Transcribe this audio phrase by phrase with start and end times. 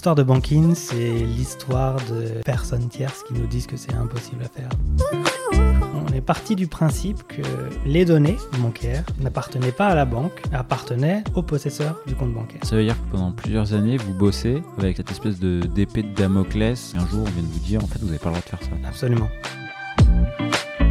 [0.00, 4.48] L'histoire de Banking, c'est l'histoire de personnes tierces qui nous disent que c'est impossible à
[4.48, 4.70] faire.
[5.94, 7.42] On est parti du principe que
[7.84, 12.62] les données bancaires n'appartenaient pas à la banque, appartenaient au possesseur du compte bancaire.
[12.62, 16.14] Ça veut dire que pendant plusieurs années, vous bossez avec cette espèce de d'épée de
[16.14, 16.94] Damoclès.
[16.96, 18.48] Un jour, on vient de vous dire, en fait, vous n'avez pas le droit de
[18.48, 18.88] faire ça.
[18.88, 19.28] Absolument.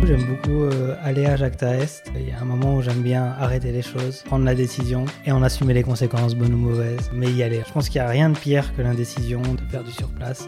[0.06, 2.12] J'aime beaucoup euh, aller à Jacta Est.
[2.16, 5.32] Il y a un moment où j'aime bien arrêter les choses, prendre la décision et
[5.32, 7.62] en assumer les conséquences, bonnes ou mauvaises, mais y aller.
[7.68, 10.48] Je pense qu'il n'y a rien de pire que l'indécision de faire du surplace.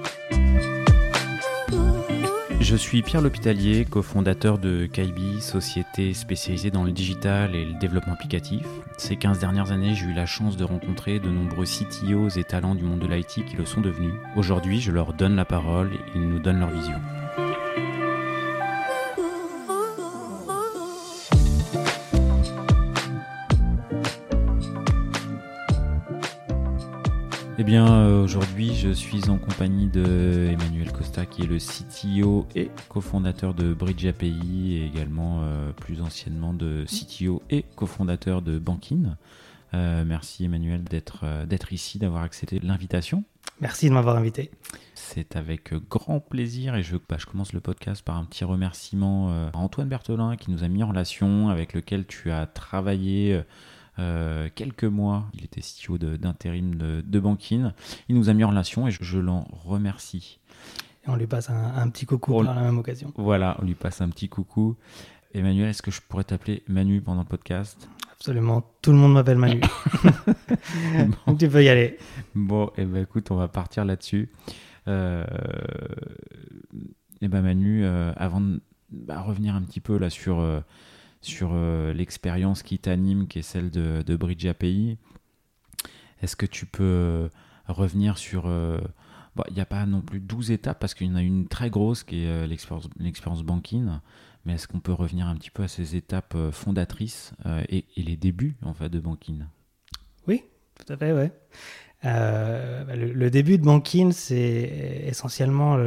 [2.60, 8.14] Je suis Pierre L'Hôpitalier, cofondateur de Kaibi, société spécialisée dans le digital et le développement
[8.14, 8.66] applicatif.
[8.98, 12.76] Ces 15 dernières années, j'ai eu la chance de rencontrer de nombreux CTOs et talents
[12.76, 14.14] du monde de l'IT qui le sont devenus.
[14.36, 16.96] Aujourd'hui, je leur donne la parole et ils nous donnent leur vision.
[27.72, 32.70] Bien, euh, aujourd'hui, je suis en compagnie de Emmanuel Costa, qui est le CTO et
[32.90, 39.16] cofondateur de Bridge API, et également euh, plus anciennement de CTO et cofondateur de Bankin.
[39.74, 43.24] Euh, merci Emmanuel d'être d'être ici, d'avoir accepté l'invitation.
[43.62, 44.52] Merci de m'avoir invité.
[44.94, 49.32] C'est avec grand plaisir et je, bah, je, commence le podcast par un petit remerciement
[49.32, 53.42] à Antoine Berthelin qui nous a mis en relation, avec lequel tu as travaillé
[54.02, 55.30] euh, quelques mois.
[55.34, 57.74] Il était CEO d'intérim de, de, Bankin.
[58.10, 60.40] Il nous a mis en relation et je, je l'en remercie.
[61.06, 63.14] Et on lui passe un, un petit coucou on, par la même occasion.
[63.16, 64.76] Voilà, on lui passe un petit coucou.
[65.34, 67.90] Emmanuel, est-ce que je pourrais t'appeler Manu pendant le podcast?
[68.12, 69.62] Absolument, tout le monde m'appelle Manu.
[71.26, 71.36] bon.
[71.36, 71.98] Tu peux y aller.
[72.36, 74.30] Bon, et eh ben écoute, on va partir là-dessus.
[74.88, 75.26] Euh,
[77.22, 80.44] et ben Manu, euh, avant de bah, revenir un petit peu là sur
[81.22, 84.98] sur euh, l'expérience qui t'anime, qui est celle de, de Bridge API.
[86.22, 87.30] Est-ce que tu peux euh,
[87.68, 88.48] revenir sur...
[88.48, 88.80] Euh,
[89.48, 91.70] il n'y a pas non plus 12 étapes parce qu'il y en a une très
[91.70, 93.88] grosse qui est l'expérience banking.
[94.44, 97.32] Mais est-ce qu'on peut revenir un petit peu à ces étapes fondatrices
[97.70, 99.46] et, et, les débuts en fait de banking?
[100.28, 100.44] Oui,
[100.76, 101.32] tout à fait, ouais.
[102.04, 105.78] Euh, le, début de Bankin, c'est essentiellement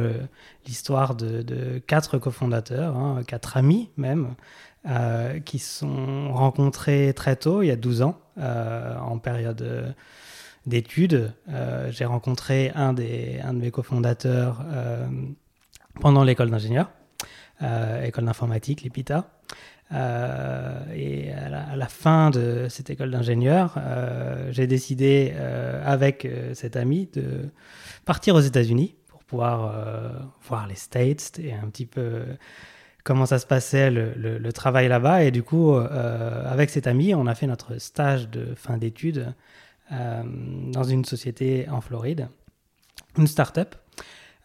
[0.65, 4.35] l'histoire de, quatre cofondateurs, hein, quatre amis même,
[4.87, 9.95] euh, qui sont rencontrés très tôt, il y a 12 ans, euh, en période
[10.67, 11.33] d'études.
[11.49, 14.63] Euh, J'ai rencontré un, des, un de mes cofondateurs
[15.99, 16.91] pendant l'école d'ingénieur,
[18.03, 19.27] école d'informatique, l'EPITA.
[19.93, 26.75] Euh, et à la, fin de cette école d'ingénieur, euh, j'ai décidé euh, avec cet
[26.75, 27.49] ami de
[28.03, 29.73] partir aux États-Unis pour pouvoir
[30.47, 32.23] voir les States et un petit peu
[33.03, 35.23] comment ça se passait le travail là-bas.
[35.23, 39.33] Et du coup, avec cet ami, on a fait notre stage de fin d'études
[39.91, 42.27] dans une société en Floride,
[43.17, 43.75] une start-up.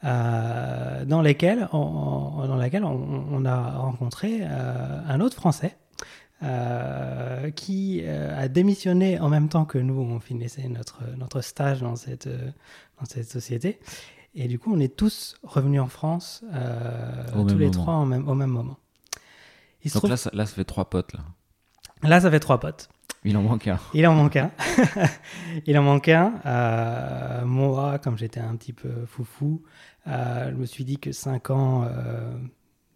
[0.03, 5.77] Euh, dans, lesquels on, dans laquelle on, on a rencontré euh, un autre Français
[6.43, 11.97] euh, qui a démissionné en même temps que nous, on finissait notre, notre stage dans
[11.97, 13.79] cette, dans cette société.
[14.35, 16.45] Et du coup, on est tous revenus en France,
[17.33, 17.71] tous les moment.
[17.71, 18.79] trois en même, au même moment.
[19.83, 20.11] Il Donc trouve...
[20.11, 21.13] là, ça, là, ça fait trois potes.
[21.13, 21.21] Là,
[22.05, 22.89] là ça fait trois potes.
[23.25, 23.79] Il en manque un.
[23.93, 24.51] Il en manque un.
[25.67, 26.41] il en manque un.
[26.47, 29.63] Euh, moi, comme j'étais un petit peu foufou,
[30.07, 32.33] je me suis dit que 5 ans euh,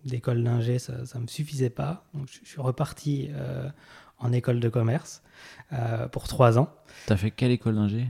[0.05, 2.07] d'école d'ingé, ça ne me suffisait pas.
[2.15, 3.69] Donc, je, je suis reparti euh,
[4.19, 5.23] en école de commerce
[5.73, 6.69] euh, pour 3 ans.
[7.07, 8.09] T'as fait quelle école d'ingé?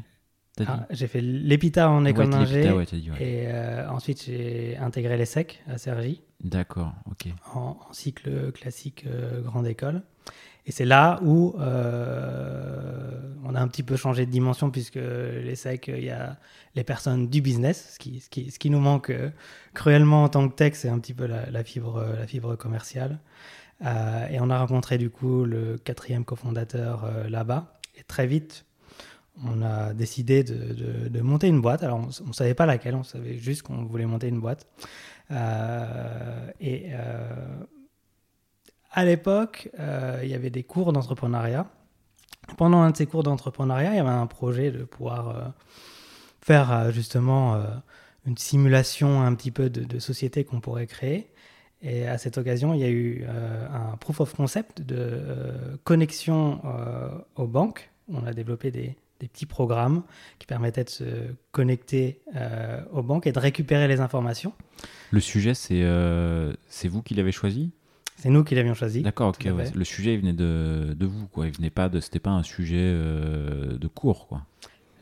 [0.66, 2.70] Ah, J'ai fait l'EPITA en école ouais, d'ingé.
[2.70, 3.20] Ouais, ouais.
[3.20, 3.52] Et
[3.88, 6.22] ensuite, j'ai intégré l'ESSEC à Cergy.
[6.44, 7.26] D'accord, ok.
[7.54, 9.04] En, en, cycle classique
[9.42, 10.04] grande école.
[10.66, 15.56] Et c'est là où euh, on a un petit peu changé de dimension puisque les
[15.56, 16.38] SEC, il y a
[16.74, 19.30] les personnes du business, ce qui, ce qui, ce qui nous manque euh,
[19.74, 23.18] cruellement en tant que tech, c'est un petit peu la, fibre, la fibre commerciale.
[23.84, 27.74] Euh, et on a rencontré du coup le quatrième cofondateur là-bas.
[27.96, 28.64] Et très vite,
[29.44, 31.82] on a décidé de, de, de monter une boîte.
[31.82, 34.66] Alors on ne savait pas laquelle, on savait juste qu'on voulait monter une boîte.
[36.60, 36.86] Et
[38.94, 41.66] à l'époque, euh, il y avait des cours d'entrepreneuriat.
[42.56, 45.48] Pendant un de ces cours d'entrepreneuriat, il y avait un projet de pouvoir euh,
[46.40, 47.60] faire euh, justement
[48.24, 51.28] une simulation un petit peu de, société qu'on pourrait créer.
[51.82, 55.20] Et à cette occasion, il y a eu un proof of concept de
[55.84, 56.62] connexion
[57.36, 57.90] aux banques.
[58.10, 60.02] On a développé des, petits programmes
[60.38, 61.04] qui permettaient de se
[61.50, 62.22] connecter
[62.92, 64.52] aux banques et de récupérer les informations.
[65.10, 67.70] Le sujet, c'est vous qui l'avez choisi?
[68.16, 69.02] C'est nous qui l'avions choisi.
[69.02, 69.48] D'accord, ok.
[69.54, 69.70] Ouais.
[69.74, 71.46] Le sujet il venait de, de, vous, quoi.
[71.46, 74.42] Il venait pas de, c'était pas un sujet euh, de cours, quoi.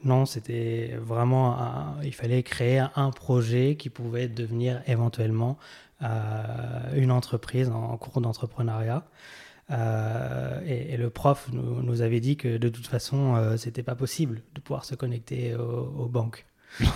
[0.04, 5.58] Non, c'était vraiment, un- il fallait créer un projet qui pouvait devenir éventuellement
[6.02, 9.04] euh, une entreprise en, cours d'entrepreneuriat.
[9.70, 13.84] Euh, et, et le prof nous, nous avait dit que de toute façon, euh, c'était
[13.84, 16.46] pas possible de pouvoir se connecter au- aux banques.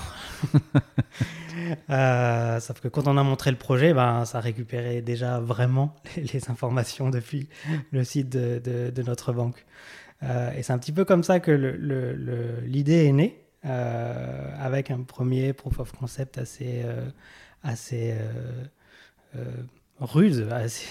[1.91, 6.51] Euh, sauf que quand on a montré le projet, ben, ça récupérait déjà vraiment les,
[6.51, 7.49] informations depuis
[7.91, 9.65] le site de, notre banque.
[10.23, 11.51] Euh, et c'est un petit peu comme ça que
[12.65, 16.85] l'idée est née, euh, avec un premier proof of concept assez,
[17.63, 18.15] assez
[20.01, 20.87] assez-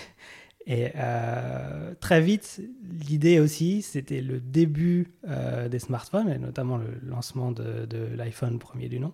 [0.67, 2.61] Et euh, très vite,
[3.07, 8.89] l'idée aussi, c'était le début euh, des smartphones, et notamment le lancement de, l'iPhone premier
[8.89, 9.13] du nom.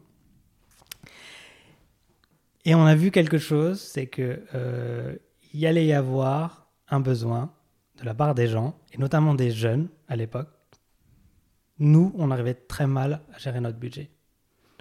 [2.63, 5.15] Et on a vu quelque chose, c'est que euh,
[5.63, 7.51] allait y avoir un besoin
[7.99, 10.49] de la part des gens, et notamment des jeunes à l'époque.
[11.79, 14.09] Nous, on arrivait très mal à gérer notre budget.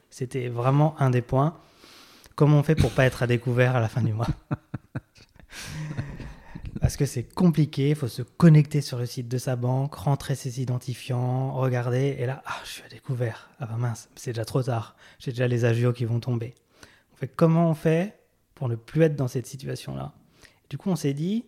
[0.08, 1.56] C'était vraiment un des points.
[2.37, 4.28] Comment on fait pour pas être à découvert à la fin du mois?
[6.90, 10.34] Parce que c'est compliqué, il faut se connecter sur le site de sa banque, rentrer
[10.34, 13.48] ses identifiants, regarder, et là, ah, je suis à découvert.
[13.60, 14.96] Ah bah mince, c'est déjà trop tard.
[15.20, 16.52] J'ai déjà les agios qui vont tomber.
[17.12, 18.19] On fait comment on fait
[18.56, 20.14] pour ne plus être dans cette situation-là?
[20.69, 21.44] Du coup, on s'est dit,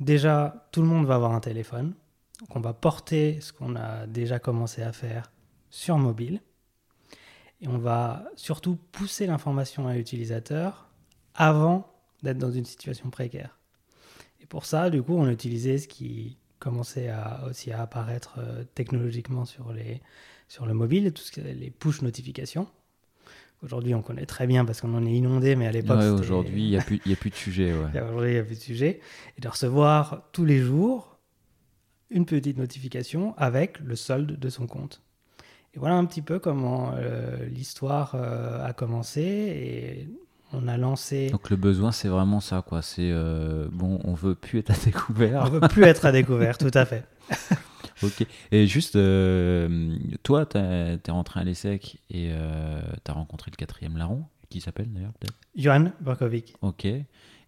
[0.00, 1.94] déjà, tout le monde va avoir un téléphone.
[2.40, 5.32] Donc, on va porter ce qu'on a déjà commencé à faire
[5.70, 6.42] sur mobile.
[7.62, 10.90] Et on va surtout pousser l'information à l'utilisateur
[11.34, 11.90] avant
[12.22, 13.56] d'être dans une situation précaire.
[14.44, 18.34] Et pour ça, du coup, on a utilisé ce qui commençait à, aussi à apparaître
[18.38, 20.02] euh, technologiquement sur, les,
[20.48, 22.68] sur le mobile, tout ce les push notifications.
[23.62, 26.64] Aujourd'hui, on connaît très bien parce qu'on en est inondé, mais à l'époque, Ouais, aujourd'hui,
[26.64, 27.72] il n'y a, plus- a de sujet.
[27.72, 28.00] ouais.
[28.02, 29.00] Aujourd'hui, il n'y a plus de sujet.
[29.38, 31.18] Et de recevoir tous les jours
[32.10, 35.00] une petite notification avec le solde de son compte.
[35.72, 39.22] Et voilà un petit peu comment euh, l'histoire euh, a commencé.
[39.22, 40.08] Et
[40.54, 41.28] on a lancé.
[41.30, 42.82] Donc le besoin, c'est vraiment ça, quoi.
[42.82, 45.44] C'est euh, bon, on veut plus être à On découvert.
[45.46, 47.04] ne veut plus être à découvert, tout à fait.
[48.02, 48.26] ok.
[48.52, 53.96] Et juste, euh, toi, t'es es rentré à l'ESSEC et euh, t'as rencontré le quatrième
[53.96, 55.34] larron, qui s'appelle d'ailleurs peut-être?
[55.56, 56.54] Johan Burkovic.
[56.62, 56.86] Ok.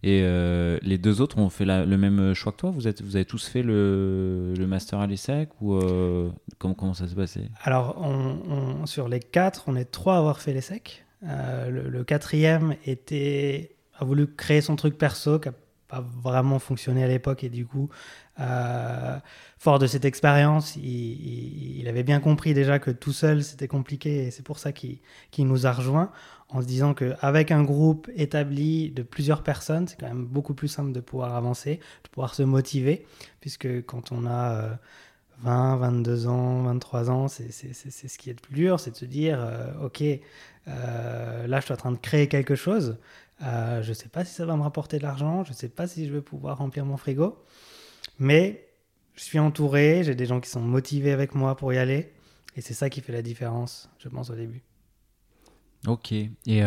[0.03, 2.69] Et euh, les deux autres ont fait la- le même choix que toi?
[2.69, 6.93] Vous, êtes, vous avez tous fait le, le master à l'ESSEC ou euh, comment, comment
[6.93, 7.49] ça s'est passé?
[7.63, 8.37] Alors, on-
[8.81, 11.03] on- sur les quatre, on est trois à avoir fait l'ESSEC.
[11.23, 15.55] Euh, le, quatrième était, a voulu créer son truc perso qui n'a
[15.87, 17.89] pas vraiment fonctionné à l'époque et du coup,
[18.39, 19.17] euh,
[19.57, 24.31] fort de cette expérience, il, avait bien compris déjà que tout seul c'était compliqué et
[24.31, 24.99] c'est pour ça qu'il
[25.31, 26.11] qu'il nous a rejoints
[26.49, 30.67] en se disant qu'avec un groupe établi de plusieurs personnes, c'est quand même beaucoup plus
[30.67, 33.05] simple de pouvoir avancer, de pouvoir se motiver,
[33.41, 34.73] puisque quand on a euh,
[35.43, 39.05] 20, 22 ans, 23 ans, c'est ce qui est le plus dur, c'est de se
[39.05, 40.01] dire, euh, ok,
[40.67, 42.97] euh, là je suis en train de créer quelque chose,
[43.43, 45.69] euh, je ne sais pas si ça va me rapporter de l'argent, je ne sais
[45.69, 47.37] pas si je vais pouvoir remplir mon frigo,
[48.17, 48.67] mais
[49.15, 52.11] je suis entouré, j'ai des gens qui sont motivés avec moi pour y aller,
[52.55, 54.63] et c'est ça qui fait la différence, je pense, au début.
[55.85, 56.11] Ok.
[56.11, 56.63] Et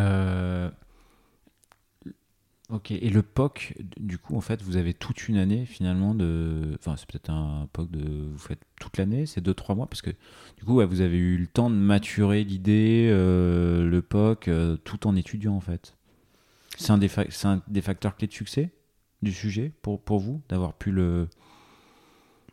[2.72, 2.90] ok.
[2.93, 6.76] Et le POC, du coup, en fait, vous avez toute une année finalement de.
[6.78, 8.29] Enfin, c'est peut-être un POC de.
[8.31, 10.10] Vous faites toute l'année, c'est 2-3 mois, parce que
[10.56, 15.06] du coup, vous avez eu le temps de maturer l'idée, euh, le POC, euh, tout
[15.06, 15.96] en étudiant en fait.
[16.77, 17.10] C'est un, des
[17.44, 18.70] un des facteurs clés de succès
[19.22, 21.29] du sujet pour, pour vous, d'avoir pu le.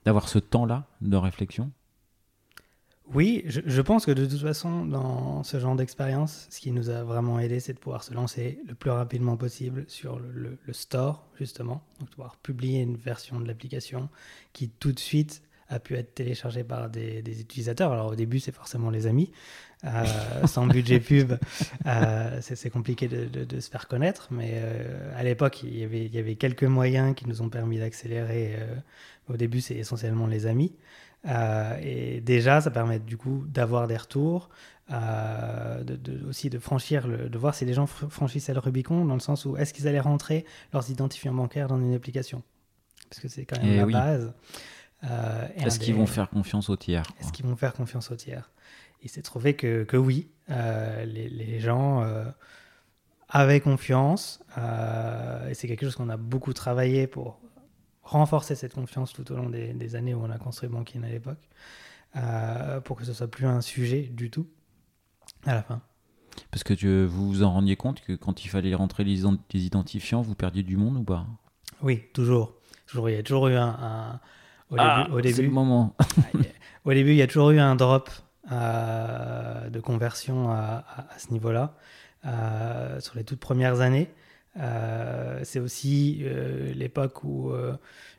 [0.06, 1.72] d'avoir ce temps-là de réflexion?
[3.14, 7.04] Oui, je, pense que de toute façon, dans ce genre d'expérience, ce qui nous a
[7.04, 11.82] vraiment aidé, c'est de pouvoir se lancer le plus rapidement possible sur le, store, justement.
[12.00, 14.10] Donc, de pouvoir publier une version de l'application
[14.52, 17.94] qui, tout de suite, a pu être téléchargée par des, utilisateurs.
[17.94, 19.32] Alors, au début, c'est forcément les amis.
[19.86, 20.04] Euh,
[20.46, 21.34] sans budget pub,
[21.86, 24.28] euh, c'est compliqué de, se faire connaître.
[24.32, 28.58] Mais euh, à l'époque, il, y avait- quelques moyens qui nous ont permis d'accélérer.
[29.30, 30.74] au début, c'est essentiellement les amis.
[31.28, 34.50] Euh, et déjà, ça permet du coup d'avoir des retours,
[34.92, 38.60] euh, de, de- aussi de franchir, le, de voir si les gens fr- franchissaient le
[38.60, 42.44] Rubicon, dans le sens où est-ce qu'ils allaient rentrer leurs identifiants bancaires dans une application?
[43.10, 43.94] Parce que c'est quand même Eh la oui.
[43.94, 44.34] base.
[45.04, 48.50] Euh, Est-ce qu'ils vont faire confiance aux tiers Est-ce qu'ils vont faire confiance aux tiers?
[49.04, 52.04] Il s'est trouvé que, que oui, les, les gens
[53.30, 57.40] avaient confiance, et c'est quelque chose qu'on a beaucoup travaillé pour
[58.10, 61.10] renforcer cette confiance tout au long des, des années où on a construit Banking à
[61.10, 61.50] l'époque,
[62.16, 64.48] euh, pour que ce soit plus un sujet du tout
[65.46, 65.82] à la fin.
[66.52, 69.40] Parce que tu- vous vous en rendiez compte que quand il fallait rentrer les, ident-
[69.54, 71.26] les identifiants, vous perdiez du monde ou pas?
[71.82, 72.54] Oui, toujours.
[72.86, 73.10] toujours.
[73.10, 73.68] Il y a toujours eu un...
[73.68, 74.20] un-
[74.70, 75.96] au Ah, début, au début, le moment.
[76.86, 78.10] Au début, il y a toujours eu un drop
[78.50, 80.84] de conversion à,
[81.18, 81.74] ce niveau-là
[83.00, 84.10] sur les toutes premières années.
[85.44, 86.24] C'est aussi
[86.76, 87.78] l'époque où la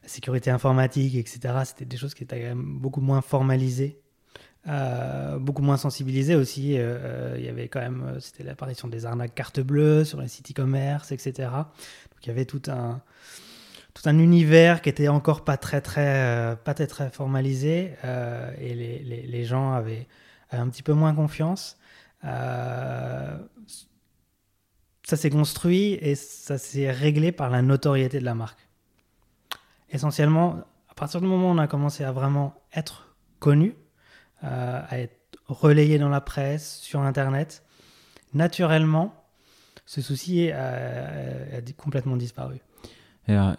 [0.09, 4.01] sécurité informatique, etc., c'était des choses qui étaient quand même beaucoup moins formalisées
[4.67, 6.77] euh, beaucoup moins sensibilisé aussi.
[6.77, 10.29] Euh, euh, il y avait quand même, c'était l'apparition des arnaques carte bleue sur les
[10.29, 11.49] sites e-commerce, etc.
[11.51, 13.01] Donc il y avait tout un,
[13.95, 17.93] tout un univers qui était encore pas très très, pas très, très formalisé
[18.61, 20.07] et les, les, gens avaient,
[20.51, 21.79] un petit peu moins confiance.
[25.09, 28.69] Ça s'est construit et ça s'est réglé par la notoriété de la marque.
[29.89, 33.75] Essentiellement, à partir du moment où on a commencé à vraiment être connu,
[34.45, 37.65] euh, à être relayé dans la presse, sur Internet,
[38.35, 39.15] naturellement,
[39.87, 42.59] ce souci a, complètement disparu.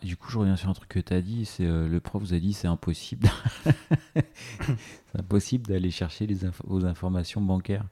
[0.03, 2.22] Du coup, je reviens sur un truc que tu as dit, c'est euh, le prof
[2.22, 3.27] vous a dit c'est impossible.
[4.15, 7.86] c'est impossible d'aller chercher les vos informations bancaires.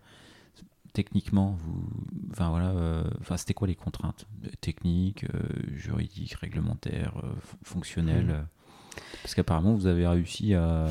[0.97, 1.87] Techniquement, vous,
[2.31, 4.25] enfin voilà, euh, enfin c'était quoi les contraintes
[4.61, 5.27] techniques,
[5.75, 7.13] juridiques, réglementaires,
[7.61, 8.25] fonctionnelles?
[8.25, 9.01] Mmh.
[9.21, 10.87] Parce qu'apparemment, vous avez réussi à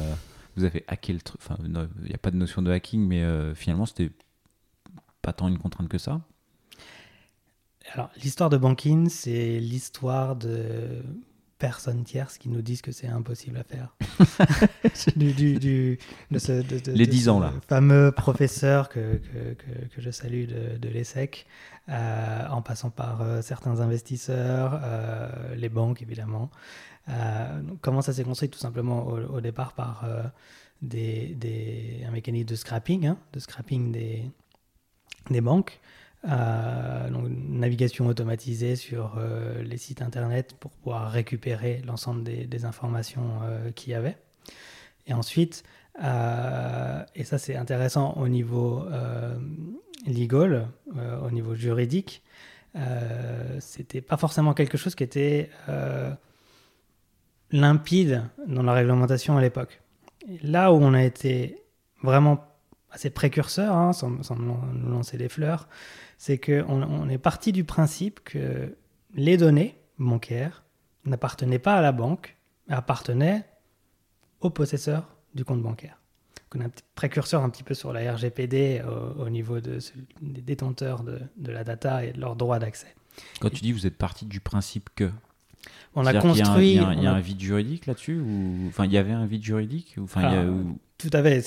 [0.56, 1.40] vous avez hacké le truc.
[1.42, 1.70] Enfin, il
[2.04, 4.10] n'y a pas de notion de hacking, mais euh, finalement, c'était
[5.22, 6.22] pas tant une contrainte que ça?
[7.92, 11.02] Alors, l'histoire de Banking, c'est l'histoire de
[11.58, 13.96] personnes tierces qui nous disent que c'est impossible à faire.
[15.16, 15.98] du, du,
[16.30, 17.52] de Les 10 ans, là.
[17.66, 21.46] fameux professeur que, que, que, je salue de, l'ESSEC,
[21.88, 24.80] euh, en passant par euh, certains investisseurs,
[25.56, 26.50] les banques, évidemment.
[27.08, 28.48] Euh, comment ça s'est construit?
[28.48, 30.22] Tout simplement au, départ par euh,
[30.82, 34.30] des, des, un mécanisme de scrapping, hein, de scrapping des,
[35.30, 35.80] des banques.
[36.28, 39.20] Euh, donc, navigation automatisée sur
[39.62, 43.40] les sites internet pour pouvoir récupérer l'ensemble des, informations
[43.74, 44.16] qu'il y avait.
[45.06, 45.62] Et ensuite,
[45.98, 48.84] et ça c'est intéressant au niveau
[50.06, 50.68] legal,
[51.22, 52.22] au niveau juridique,
[53.60, 55.50] c'était pas forcément quelque chose qui était
[57.50, 59.80] limpide dans la réglementation à l'époque.
[60.42, 61.62] Là où on a été
[62.02, 62.44] vraiment
[62.90, 65.68] assez précurseur, hein, sans, nous lancer des fleurs,
[66.18, 68.76] c'est qu'on on est parti du principe que
[69.14, 70.64] les données bancaires
[71.04, 72.36] n'appartenaient pas à la banque,
[72.68, 73.44] mais appartenaient
[74.40, 76.00] au possesseur du compte bancaire.
[76.54, 78.82] on a un petit précurseur un petit peu sur la RGPD
[79.18, 79.78] au, niveau de,
[80.20, 82.94] des détenteurs de, de, la data et de leurs droits d'accès.
[83.40, 85.10] Quand tu dis vous êtes parti du principe que
[85.94, 86.74] on a construit.
[86.74, 89.96] Il y a, un, vide juridique là-dessus ou enfin il y avait un vide juridique
[89.98, 90.46] enfin
[90.98, 91.44] Tout à fait.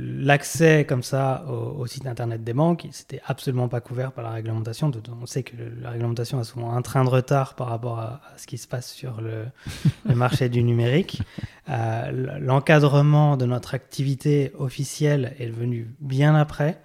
[0.00, 4.90] L'accès comme ça au, site internet des banques, c'était absolument pas couvert par la réglementation.
[5.20, 8.48] On sait que la réglementation a souvent un train de retard par rapport à, ce
[8.48, 9.44] qui se passe sur le,
[10.14, 11.22] marché du numérique.
[11.68, 16.80] Euh, l'encadrement de notre activité officielle est venu bien après,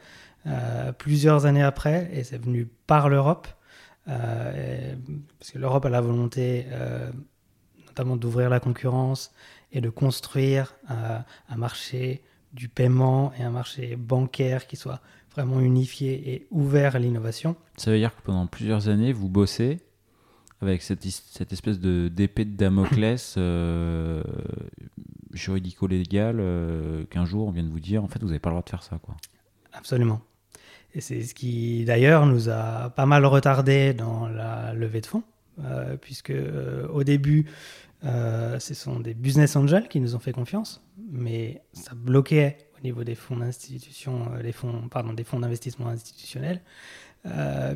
[0.46, 3.48] euh, plusieurs années après, et c'est venu par l'Europe.
[4.08, 4.94] Euh,
[5.40, 6.68] parce que l'Europe a la volonté
[7.88, 9.32] notamment d'ouvrir la concurrence
[9.72, 11.20] et de construire euh,
[11.50, 12.22] un marché
[12.54, 17.56] du paiement et un marché bancaire qui soit vraiment unifié et ouvert à l'innovation.
[17.78, 19.80] Ça veut dire que pendant plusieurs années, vous bossez
[20.62, 23.38] avec cette, cette espèce de d'épée de Damoclès
[25.34, 26.38] juridico-légal
[27.12, 28.70] qu'un jour on vient de vous dire en fait vous n'avez pas le droit de
[28.70, 29.16] faire ça quoi.
[29.74, 30.22] Absolument.
[30.98, 35.24] Et c'est ce qui, d'ailleurs, nous a pas mal retardé dans la levée de fonds,
[35.64, 37.46] euh, puisque euh, au début,
[38.06, 42.84] euh, ce sont des business angels qui nous ont fait confiance, mais ça bloquait au
[42.84, 46.62] niveau des fonds d'institution, les fonds, pardon, des fonds d'investissement institutionnels,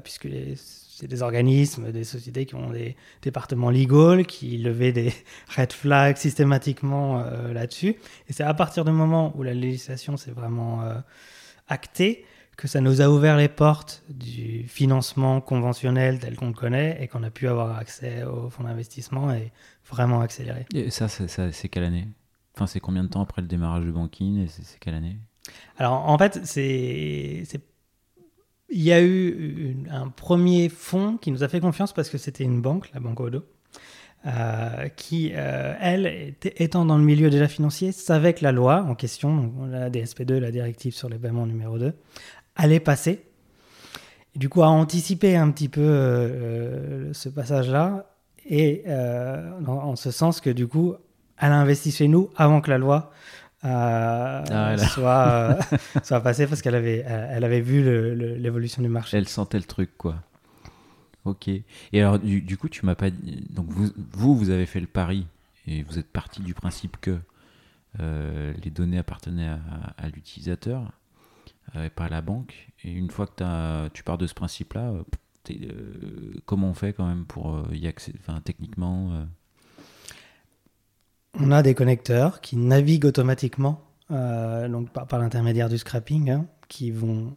[0.04, 5.12] puisque c'est des organismes, des sociétés qui ont des départements legal, qui levaient des
[5.58, 7.96] red flags systématiquement là-dessus.
[8.30, 10.84] Et c'est à partir du moment où la législation s'est vraiment
[11.68, 12.24] actée
[12.62, 17.08] que ça nous a ouvert les portes du financement conventionnel tel qu'on le connaît et
[17.08, 19.52] qu'on a pu avoir accès aux fonds d'investissement et
[19.92, 20.66] vraiment accélérer.
[20.74, 22.08] Et ça, c'est quelle année?
[22.56, 25.18] Enfin, c'est combien de temps après le démarrage de Banking et c'est quelle année?
[25.78, 27.46] Alors, en fait, c'est
[28.72, 32.46] il y a eu un premier fonds qui nous a fait confiance parce que c'était
[32.46, 33.44] une banque, la Banque Odo,
[34.26, 38.96] euh, qui, euh, elle, étant dans le milieu déjà financier, savait que la loi en
[38.96, 41.94] question, la DSP2, la directive sur les paiements numéro 2,
[42.56, 43.26] allait passer.
[44.36, 48.11] Et du coup, à anticiper un petit peu euh, ce passage-là,
[48.50, 50.96] et euh, en, ce sens que du coup,
[51.38, 53.12] elle a investi chez nous avant que la loi
[53.64, 55.58] ah, soit,
[56.04, 57.84] soit passée, parce qu'elle avait, elle avait vu
[58.38, 59.18] l'évolution du marché.
[59.18, 60.16] Elle sentait le truc, quoi.
[61.26, 61.48] Ok.
[61.48, 63.46] Et alors, du, coup, tu m'as pas dit.
[63.52, 65.28] Donc, vous, vous, vous avez fait le pari
[65.68, 67.20] et vous êtes parti du principe que
[68.00, 69.52] les données appartenaient
[69.98, 70.92] à l'utilisateur
[71.76, 72.72] et pas à la banque.
[72.84, 74.92] Et une fois que as, tu pars de ce principe-là,
[76.46, 79.26] comment on fait quand même pour y accéder, techniquement
[81.40, 87.36] On a des connecteurs qui naviguent automatiquement, donc par, l'intermédiaire du scrapping, hein, qui vont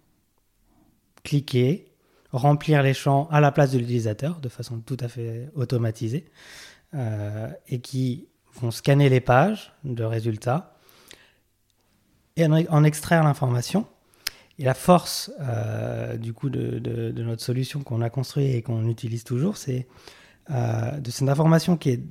[1.24, 1.94] cliquer,
[2.30, 6.26] remplir les champs à la place de l'utilisateur de façon tout à fait automatisée
[6.94, 10.76] euh, et qui vont scanner les pages de résultats
[12.36, 13.86] et en, extraire l'information.
[14.58, 19.24] Et la force euh, du coup de, notre solution qu'on a construite et qu'on utilise
[19.24, 19.86] toujours, c'est
[20.50, 22.02] euh, de cette information qui est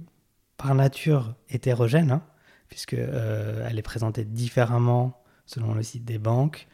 [0.57, 2.23] par nature hétérogène, hein,
[2.69, 6.67] puisque elle est présentée différemment selon le site des banques.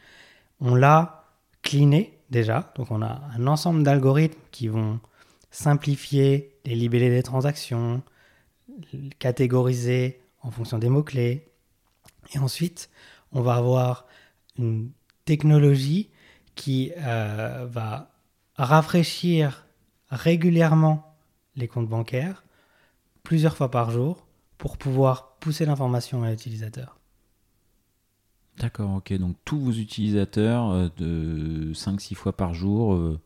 [0.60, 1.20] On l'a
[1.62, 2.72] cleanée déjà.
[2.76, 5.00] Donc on a un ensemble d'algorithmes qui vont
[5.52, 8.04] simplifier les libellés des transactions,
[9.18, 11.48] catégoriser en fonction des mots-clés.
[12.34, 12.90] Et ensuite,
[13.32, 14.06] on va avoir
[14.58, 14.92] une
[15.30, 16.10] technologie
[16.56, 18.10] qui euh, va
[18.56, 19.68] rafraîchir
[20.10, 21.16] régulièrement
[21.56, 22.44] les comptes bancaires
[23.22, 24.26] plusieurs fois par jour
[24.58, 26.98] pour pouvoir pousser l'information à l'utilisateur.
[28.58, 29.14] D'accord, ok.
[29.20, 33.20] Donc tous vos utilisateurs euh, de 5-6 fois par jour euh,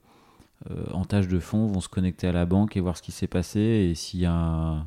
[0.91, 3.27] en tâche de fond vont se connecter à la banque et voir ce qui s'est
[3.27, 4.85] passé et s'il y a,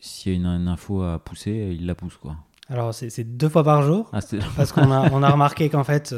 [0.00, 2.38] s'il y a une, info à pousser, ils la poussent quoi.
[2.68, 4.20] Alors c'est deux fois par jour ah,
[4.56, 6.14] parce qu'on a, on a remarqué qu'en fait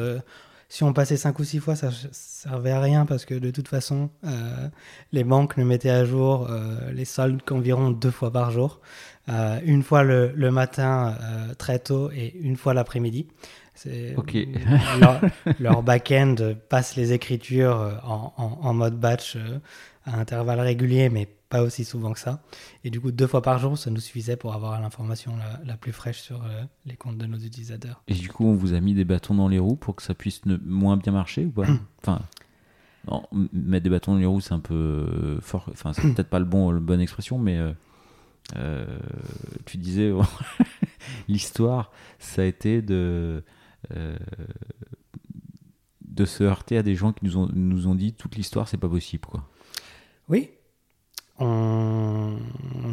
[0.68, 3.68] si on passait 5 ou 6 fois, ça servait à rien parce que de toute
[3.68, 4.10] façon,
[5.12, 6.48] les banques ne mettaient à jour
[6.92, 8.80] les soldes qu'environ deux fois par jour.
[9.30, 13.26] Euh, une fois le, matin euh, très tôt et une fois l'après-midi.
[14.16, 14.36] Ok.
[15.00, 15.20] leur,
[15.58, 16.36] leur back-end
[16.68, 19.36] passe les écritures euh, en, mode batch
[20.04, 22.42] à intervalles réguliers, mais pas aussi souvent que ça.
[22.82, 25.92] Et du coup, deux fois par jour, ça nous suffisait pour avoir l'information la, plus
[25.92, 26.42] fraîche sur
[26.84, 28.02] les comptes de nos utilisateurs.
[28.08, 30.14] Et du coup, on vous a mis des bâtons dans les roues pour que ça
[30.14, 31.67] puisse moins bien marcher ou pas
[32.02, 32.23] Enfin,
[33.52, 35.69] mettre des bâtons dans les roues, c'est un peu fort.
[35.71, 37.60] Enfin, c'est peut-être pas le bon, la bonne expression, mais
[38.56, 38.84] euh,
[39.64, 40.12] tu disais,
[41.28, 43.45] l'histoire, ça a été de,
[43.95, 44.17] euh,
[46.04, 48.76] de se heurter à des gens qui nous ont, nous ont dit toute l'histoire, c'est
[48.76, 49.25] pas possible.
[49.25, 49.49] Quoi.
[50.28, 50.50] Oui.
[51.38, 52.38] On,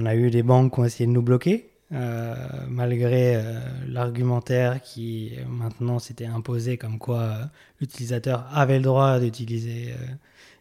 [0.05, 1.67] a eu des banques qui ont essayé de nous bloquer.
[1.93, 2.35] Euh,
[2.69, 3.41] malgré
[3.85, 7.37] l'argumentaire qui maintenant s'était imposé comme quoi
[7.81, 9.93] l'utilisateur avait le droit d'utiliser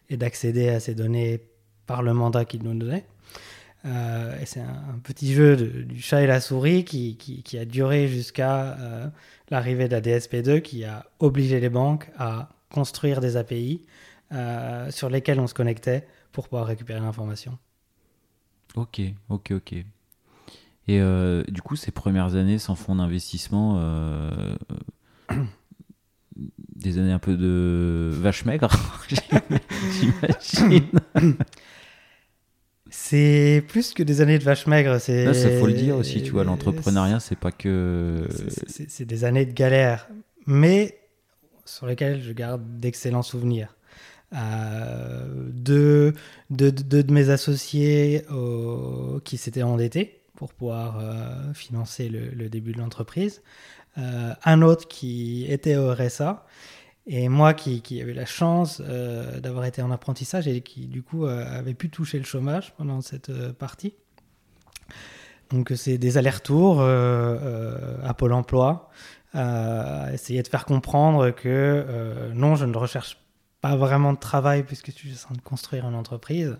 [0.09, 1.41] et d'accéder à ces données
[1.87, 3.05] par le mandat qu'il nous donnait.
[3.85, 8.77] Euh, et c'est un, petit jeu du chat et la souris qui, a duré jusqu'à
[8.79, 9.07] euh,
[9.49, 13.85] l'arrivée de la DSP2 qui a obligé les banques à construire des API
[14.33, 17.57] euh, sur lesquelles on se connectait pour pouvoir récupérer l'information.
[18.75, 19.75] Ok, ok, ok.
[20.87, 20.99] Et
[21.47, 23.79] du coup, ces premières années sans fonds d'investissement,
[26.75, 28.69] des années un peu de vache maigre,
[29.91, 30.89] j'imagine.
[32.89, 34.99] C'est plus que des années de vache maigre.
[34.99, 36.21] C'est ça faut le dire aussi.
[36.21, 38.27] Tu vois, l'entrepreneuriat, c'est pas que.
[38.67, 40.09] C'est des années de galère,
[40.45, 40.97] mais
[41.65, 43.75] sur lesquelles je garde d'excellents souvenirs.
[44.33, 46.13] Euh, deux,
[46.49, 48.25] de mes associés
[49.23, 53.41] qui s'étaient endettés pour pouvoir euh, financer le, début de l'entreprise.
[53.97, 56.45] Euh, un autre qui était au RSA
[57.07, 61.25] et moi qui, qui avais la chance d'avoir été en apprentissage et qui du coup
[61.25, 63.95] avait pu toucher le chômage pendant cette partie.
[65.49, 68.89] Donc c'est des allers-retours à Pôle Emploi,
[69.33, 73.17] essayer de faire comprendre que non, je ne recherche
[73.61, 76.57] pas vraiment de travail puisque je suis en train de construire une entreprise.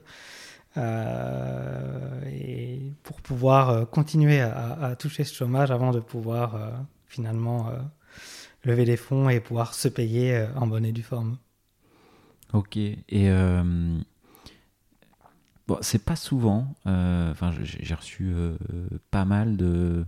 [0.77, 7.71] et pour pouvoir continuer à, toucher ce chômage avant de pouvoir finalement
[8.63, 11.37] lever des fonds et pouvoir se payer euh, en bonne et due forme.
[12.53, 12.77] Ok.
[12.77, 13.97] Et euh,
[15.67, 16.75] bon, c'est pas souvent.
[16.87, 18.33] Euh, enfin, j'ai reçu
[19.09, 20.05] pas mal de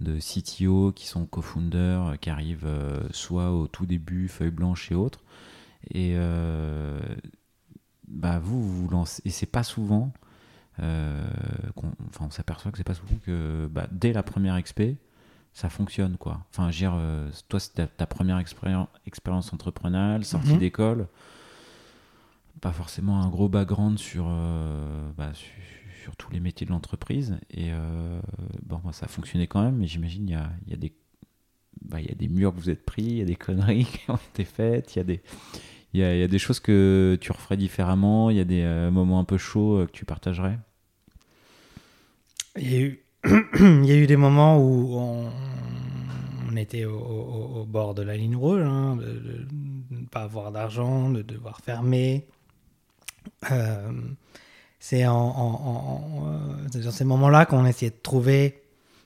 [0.00, 2.66] de CTO qui sont co-founders, qui arrivent
[3.10, 5.20] soit au tout début, feuille blanche et autres.
[5.92, 6.16] Et
[8.08, 9.22] bah vous, vous lancez.
[9.24, 10.12] Et c'est pas souvent.
[10.78, 14.82] enfin, on s'aperçoit que c'est pas souvent que bah, dès la première XP,
[15.52, 16.44] ça fonctionne quoi.
[16.50, 20.58] Enfin, dire, euh, toi, c'était ta, première expérience entrepreneuriale, sortie mhm.
[20.58, 21.08] d'école,
[22.60, 27.38] pas forcément un gros background sur, euh, bah, sur, tous les métiers de l'entreprise.
[27.50, 28.20] Et euh,
[28.62, 30.92] bon, ça fonctionnait quand même, mais j'imagine il y a, y, a des,
[31.82, 34.10] bah, y a des murs que vous êtes pris, il y a des conneries qui
[34.10, 35.20] ont été faites, il y a des.
[35.92, 38.64] Il y, a, y a des choses que tu referais différemment, il y a des
[38.92, 40.56] moments un peu chauds que tu partagerais?
[42.56, 45.30] Il y a eu il y a eu des moments où on,
[46.50, 49.46] on était au, bord de la ligne rouge, hein, de,
[49.90, 52.26] ne pas avoir d'argent, de devoir fermer.
[54.78, 58.62] c'est dans ces moments-là qu'on essayait de trouver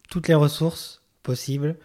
[0.09, 1.77] toutes les ressources possibles.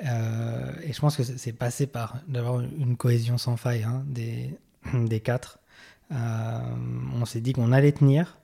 [0.00, 4.54] Et je pense que c'est passé par d'avoir une cohésion sans faille hein, des,
[4.94, 5.58] des quatre.
[6.10, 8.38] on s'est dit qu'on allait tenir,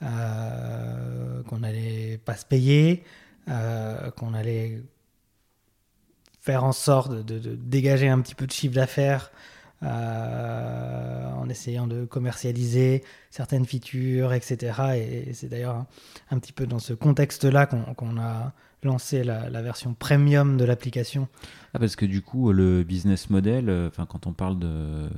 [0.00, 3.02] qu'on n'allait pas se payer,
[3.46, 4.82] qu'on allait
[6.42, 9.30] faire en sorte de, dégager un petit peu de chiffre d'affaires
[9.84, 15.26] euh, en essayant de commercialiser certaines features, etc.
[15.28, 15.86] Et, c'est d'ailleurs
[16.30, 21.28] un, petit peu dans ce contexte-là qu'on a lancé la, version premium de l'application.
[21.74, 25.08] Ah, parce que du coup, le business model, euh, enfin, quand on parle de,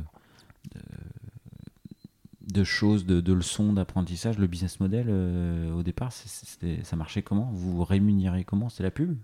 [2.42, 7.50] de, choses, de, leçons d'apprentissage, le business model, euh, au départ, ça marchait comment?
[7.52, 8.68] Vous rémunérez comment?
[8.68, 9.16] C'est la pub?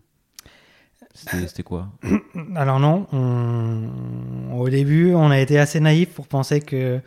[1.15, 1.89] C'était quoi?
[2.55, 3.07] Alors non,
[4.53, 7.01] au début, on a été assez naïf pour penser que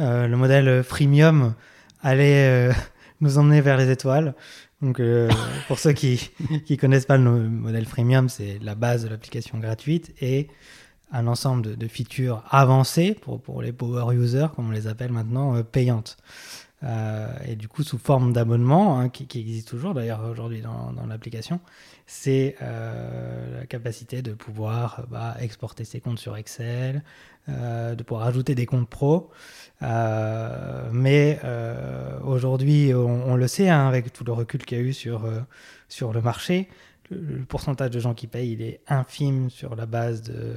[0.00, 1.54] euh, le modèle freemium
[2.02, 2.72] allait euh,
[3.20, 4.34] nous emmener vers les étoiles.
[4.82, 5.30] Donc, euh,
[5.68, 10.12] pour ceux qui ne connaissent pas le modèle freemium, c'est la base de l'application gratuite
[10.20, 10.48] et
[11.12, 15.62] un ensemble de, features avancées pour, pour, les power users, comme on les appelle maintenant,
[15.62, 16.16] payantes.
[17.46, 21.60] Et du coup, sous forme d'abonnement, hein, qui, existe toujours d'ailleurs aujourd'hui dans, l'application,
[22.06, 27.02] c'est euh, la capacité de pouvoir bah, exporter ses comptes sur Excel,
[27.48, 29.30] euh, de pouvoir ajouter des comptes pro.
[29.82, 31.40] Euh, mais
[32.24, 35.30] aujourd'hui, on, le sait, hein, avec tout le recul qu'il y a eu sur,
[35.88, 36.68] sur le marché,
[37.10, 40.56] le, pourcentage de gens qui payent, il est infime sur la base de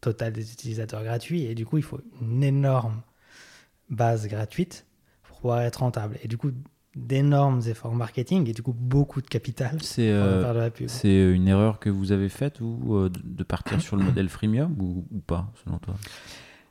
[0.00, 1.44] total des utilisateurs gratuits.
[1.44, 3.02] Et du coup, il faut une énorme
[3.90, 4.86] base gratuite
[5.36, 6.16] pour pouvoir être rentable.
[6.22, 6.50] Et du coup,
[6.96, 11.90] d'énormes efforts marketing et du coup beaucoup de capital c'est euh, c'est une erreur que
[11.90, 15.94] vous avez faite ou euh, de partir sur le modèle freemium ou, pas selon toi?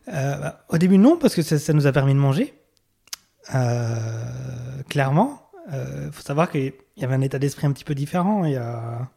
[0.07, 2.53] Euh, bah, au début non parce que ça, nous a permis de manger.
[4.89, 5.41] Clairement.
[5.71, 8.55] Il faut savoir qu'il y avait un état d'esprit un petit peu différent il y
[8.55, 9.07] a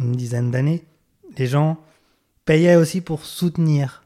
[0.00, 0.84] une dizaine d'années.
[1.36, 1.78] Les gens
[2.46, 4.02] payaient aussi pour soutenir.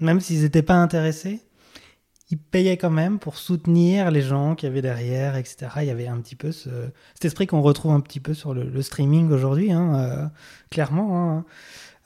[0.00, 1.40] Même s'ils n'étaient pas intéressés
[2.30, 5.70] il payait quand même pour soutenir les gens qui avaient derrière, etc.
[5.78, 6.68] Il y avait un petit peu ce,
[7.14, 10.26] cet esprit qu'on retrouve un petit peu sur le, streaming aujourd'hui, hein, euh,
[10.70, 11.44] clairement, hein,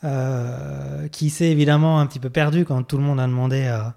[0.04, 3.96] euh, qui s'est évidemment un petit peu perdu quand tout le monde a demandé à,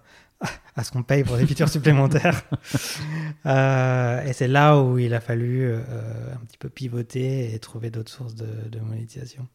[0.75, 2.41] à ce qu'on paye pour des features supplémentaires.
[3.45, 8.11] Euh, et c'est là où il a fallu un petit peu pivoter et trouver d'autres
[8.11, 9.47] sources de, de monétisation.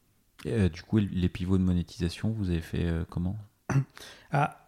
[0.45, 3.37] du coup, les pivots de monétisation, vous avez fait comment
[4.31, 4.60] ah,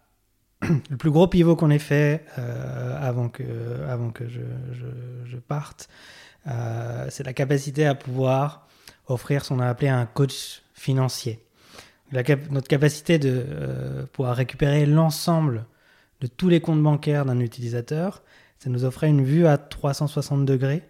[0.90, 3.42] le plus gros pivot qu'on ait fait euh, avant que,
[3.88, 5.88] avant que je, parte,
[6.46, 8.68] euh, c'est la capacité à pouvoir
[9.08, 11.44] offrir ce qu'on a appelé un coach financier.
[12.12, 15.66] notre capacité de euh, pouvoir récupérer l'ensemble
[16.20, 18.22] de tous les comptes bancaires d'un utilisateur,
[18.58, 20.88] ça nous offrait une vue à 360 degrés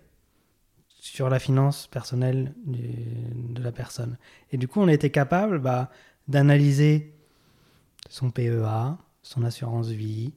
[1.00, 4.18] sur la finance personnelle de la personne.
[4.52, 5.90] Et du coup, on était capable bah,
[6.28, 7.14] d'analyser
[8.10, 10.34] son PEA, son assurance vie,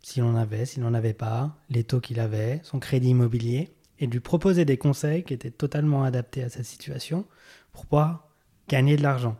[0.00, 4.06] s'il en avait, s'il n'en avait pas, les taux qu'il avait, son crédit immobilier, et
[4.06, 7.24] lui proposer des conseils qui étaient totalement adaptés à sa situation
[7.72, 8.28] pour pouvoir
[8.68, 9.36] gagner de l'argent.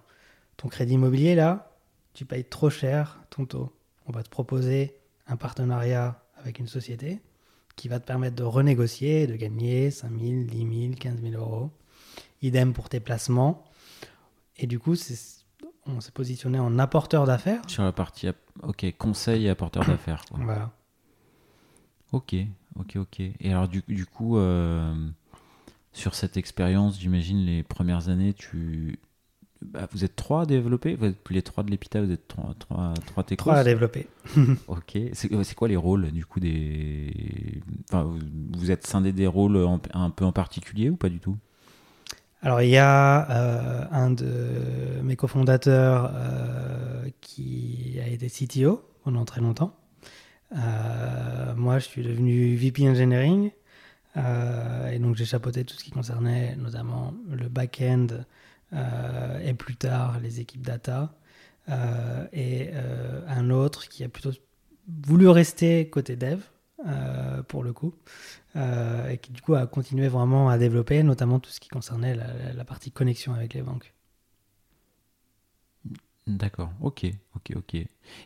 [0.57, 1.77] Ton crédit immobilier, là,
[2.15, 3.73] tu payes trop cher ton taux.
[4.07, 7.21] On va te proposer un partenariat avec une société
[7.75, 11.71] qui va te permettre de renégocier, de gagner 5 000, 10 000, 15 000 euros.
[12.43, 13.65] Idem pour tes placements.
[14.57, 14.95] Et du coup,
[15.87, 17.63] on s'est positionné en apporteur d'affaires.
[17.69, 18.29] Sur la partie,
[18.63, 20.25] ok, conseil et apporteur d'affaires.
[20.33, 20.71] Voilà.
[22.13, 22.35] Ok,
[22.79, 23.21] ok, ok.
[23.21, 24.95] Et alors du, du coup, euh,
[25.93, 28.99] sur cette expérience, j'imagine les premières années, tu,
[29.63, 30.95] bah, vous êtes trois à développer?
[30.95, 34.09] Vous êtes les trois de l'EPITA, vous êtes trois, trois, trois Trois à développer.
[34.69, 34.99] ok.
[35.13, 37.63] C'est quoi les rôles du coup des.
[37.89, 38.11] Enfin,
[38.53, 39.57] vous êtes scindé des rôles
[39.95, 41.37] un peu en particulier ou pas du tout?
[42.43, 49.25] Alors il y a euh, un de mes cofondateurs euh, qui a été CTO pendant
[49.25, 49.77] très longtemps.
[50.57, 53.53] Euh, moi je suis devenu VP Engineering
[54.17, 58.09] et donc j'ai chapeauté tout ce qui concernait notamment le back-end
[59.43, 61.15] et plus tard les équipes data.
[62.35, 62.71] et
[63.27, 64.33] un autre qui a plutôt
[65.07, 66.41] voulu rester côté dev
[67.49, 67.95] pour le coup,
[68.55, 72.15] euh, et qui du coup a continué vraiment à développer, notamment tout ce qui concernait
[72.15, 73.95] la, partie connexion avec les banques.
[76.27, 77.75] D'accord, ok, ok, ok.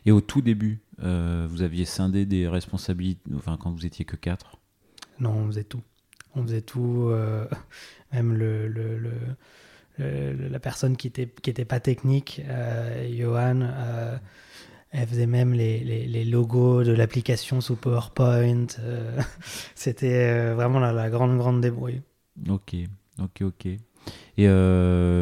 [0.05, 4.15] Et au tout début, euh, vous aviez scindé des responsabilités, enfin quand vous étiez que
[4.15, 4.57] 4
[5.19, 5.81] Non, on faisait tout.
[6.35, 7.47] On faisait tout, euh,
[8.13, 9.11] même le, le,
[9.97, 12.41] la personne qui était, qui était pas technique,
[13.09, 13.61] Johan,
[14.91, 18.67] elle faisait même les, les, logos de l'application sous PowerPoint.
[19.75, 22.01] C'était vraiment la, la, grande, grande débrouille.
[22.49, 22.75] Ok,
[23.19, 23.65] ok, ok.
[24.37, 24.47] Et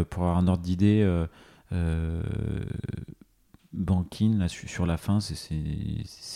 [0.09, 1.03] pour avoir un ordre d'idée,
[3.75, 5.55] Banking, là, sur la fin, c'est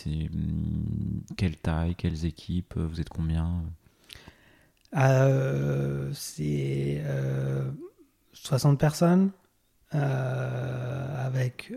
[0.05, 3.63] hmm, quelle taille, quelles équipes, euh, vous êtes combien?
[4.97, 7.01] Euh, C'est
[8.33, 9.31] 60 euh, personnes
[9.91, 11.71] avec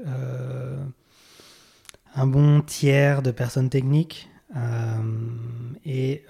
[2.14, 4.28] un bon tiers de personnes techniques
[5.84, 6.24] et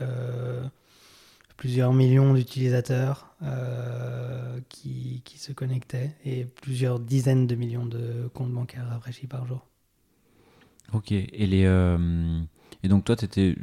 [1.63, 8.89] plusieurs millions d'utilisateurs euh, qui, se connectaient et plusieurs dizaines de millions de comptes bancaires
[8.89, 9.65] rafraîchis par jour.
[10.93, 12.41] Ok, et, les, euh,
[12.83, 13.55] et donc toi, tu étais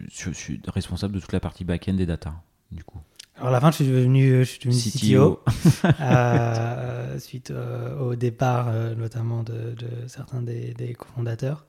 [0.67, 2.99] responsable de toute la partie back-end des data, du coup?
[3.39, 5.39] Alors à la fin, je suis devenu, je suis devenu CTO,
[6.01, 7.53] euh, suite
[7.99, 11.65] au départ notamment de, de certains des, des cofondateurs.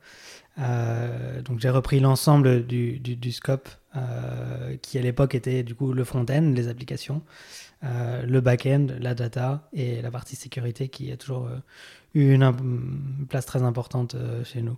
[0.59, 5.93] Euh, donc j'ai repris l'ensemble du, du, scope euh, qui à l'époque était du coup
[5.93, 7.23] le front-end, les applications,
[7.85, 11.49] euh, le back-end, la data et la partie sécurité qui a toujours
[12.15, 14.77] eu une, place très importante chez nous.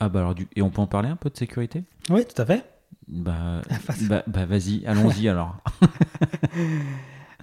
[0.00, 1.82] Ah bah alors et on peut en parler un peu de sécurité?
[2.10, 2.64] Oui, tout à fait.
[3.06, 3.62] Bah,
[4.08, 5.56] bah, bah, vas-y, allons-y alors.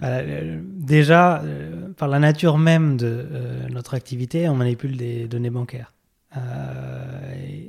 [0.00, 1.42] déjà,
[1.96, 3.26] par la nature même de
[3.70, 5.92] notre activité, on manipule des données bancaires.
[6.36, 7.66] Euh,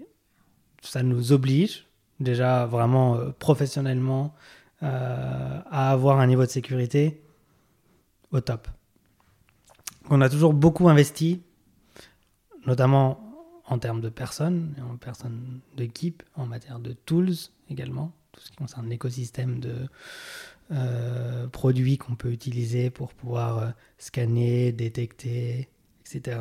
[0.81, 1.85] ça nous oblige
[2.19, 4.33] déjà vraiment euh, professionnellement
[4.83, 7.21] euh, à avoir un niveau de sécurité
[8.31, 8.67] au top.
[10.09, 11.41] On a toujours beaucoup investi,
[12.65, 13.26] notamment
[13.67, 17.35] en termes de personnes, en personnes d'équipe, en matière de tools
[17.69, 19.87] également, tout ce qui concerne l'écosystème de
[21.51, 25.69] produits qu'on peut utiliser pour pouvoir scanner, détecter,
[26.05, 26.39] etc.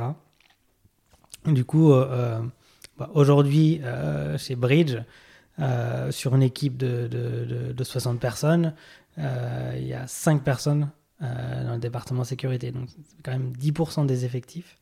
[1.46, 2.42] Du coup, euh, euh,
[2.98, 4.96] bah, aujourd'hui, euh, chez Bridge,
[6.10, 7.08] sur une équipe de,
[7.72, 8.74] de, 60 personnes,
[9.16, 12.72] il y a 5 personnes dans le département sécurité.
[12.72, 14.76] Donc, c'est quand même 10% des effectifs.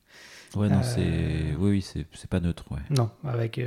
[0.57, 1.55] Ouais, non, c'est.
[1.59, 2.65] Oui, oui, c'est pas neutre.
[2.71, 2.81] Ouais.
[2.91, 3.61] Non, avec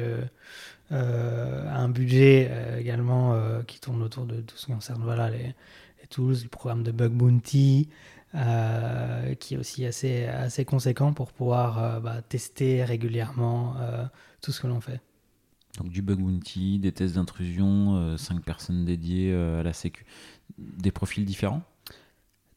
[0.90, 3.36] un budget également
[3.68, 5.54] qui tourne autour de tout ce qui concerne voilà, les,
[6.02, 7.90] les tools, le programme de Bug Bounty,
[8.36, 14.06] euh, qui est aussi assez, assez conséquent pour pouvoir euh, bah, tester régulièrement euh,
[14.42, 15.00] tout ce que l'on fait.
[15.78, 20.06] Donc du bug bounty, des tests d'intrusion, 5 personnes dédiées à la sécu,
[20.58, 21.62] des profils différents?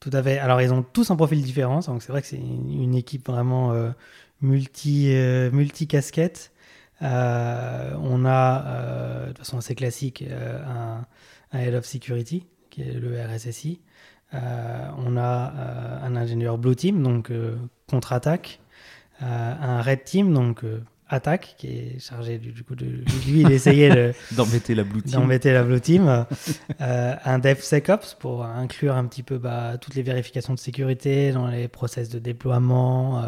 [0.00, 0.38] Tout à fait.
[0.38, 3.74] Alors ils ont tous un profil différent, donc c'est vrai que c'est une, équipe vraiment
[4.40, 5.14] multi,
[5.52, 6.52] multi casquette.
[7.02, 11.04] on a de façon assez classique un,
[11.52, 13.80] Head of Security qui est le RSSI.
[14.32, 17.56] Euh, on a euh, un ingénieur Blue Team, donc euh,
[17.88, 18.60] contre-attaque,
[19.20, 20.64] un Red Team, donc
[21.10, 22.86] attaque, qui est chargé du, coup de
[23.26, 26.26] lui, il essayait d'embêter la Blue Team, d'embêter la Blue Team,
[26.80, 31.46] euh, un DevSecOps pour inclure un petit peu bah, toutes les vérifications de sécurité dans
[31.46, 33.22] les process de déploiement,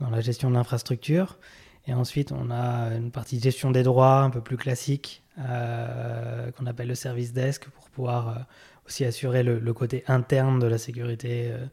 [0.00, 1.38] dans la gestion de l'infrastructure,
[1.86, 6.88] et ensuite on a une partie gestion des droits un peu plus classique qu'on appelle
[6.88, 8.46] le service desk pour pouvoir
[8.86, 11.50] aussi assurer le, côté interne de la sécurité.
[11.50, 11.66] Euh.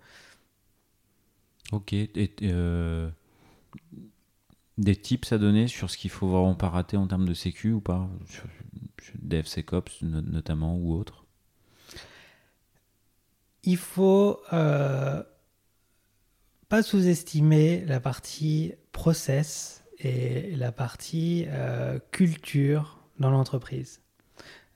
[1.71, 1.93] Ok.
[1.93, 3.09] Et, euh,
[4.79, 7.71] des tips à donner sur ce qu'il faut vraiment pas rater en termes de sécu
[7.71, 8.45] ou pas sur,
[9.21, 11.25] DevSecOps notamment ou autre?
[13.63, 15.21] Il faut euh,
[16.67, 21.45] pas sous-estimer la partie process et la partie
[22.11, 24.01] culture dans l'entreprise.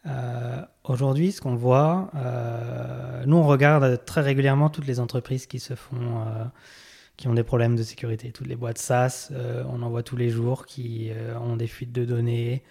[0.05, 5.59] Euh, aujourd'hui, ce qu'on voit, euh, nous on regarde très régulièrement toutes les entreprises qui
[5.59, 6.43] se font, euh,
[7.17, 8.31] qui ont des problèmes de sécurité.
[8.31, 9.31] Toutes les boîtes SaaS,
[9.69, 12.63] on en voit tous les jours qui ont des fuites de données,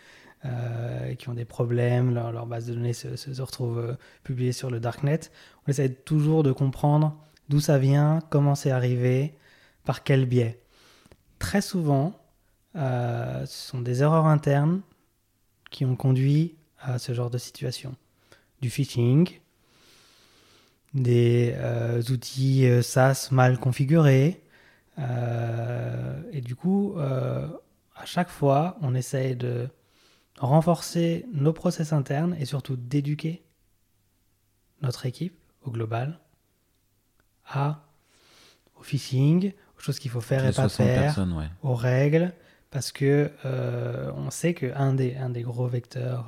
[1.18, 4.81] qui ont des problèmes, leur, leur base de données se, se, retrouve publiée sur le
[4.81, 5.20] darknet.
[5.66, 7.16] On essaie toujours de comprendre
[7.48, 9.37] d'où ça vient, comment c'est arrivé,
[9.85, 10.61] par quel biais.
[11.38, 12.18] Très souvent,
[12.74, 14.83] ce sont des erreurs internes
[15.70, 17.96] qui ont conduit à ce genre de situation.
[18.61, 19.28] Du phishing,
[20.94, 24.42] des euh, outils euh, SaaS mal configurés.
[24.98, 29.68] Euh, et du coup, à chaque fois, on essaye de
[30.38, 33.42] renforcer nos process internes et surtout d'éduquer
[34.83, 36.18] notre équipe au global
[37.46, 37.85] à,
[38.78, 41.16] au phishing, aux choses qu'il faut faire et pas faire,
[41.62, 42.33] aux règles,
[42.70, 43.31] parce que
[44.14, 46.26] on sait qu'un des, un des gros vecteurs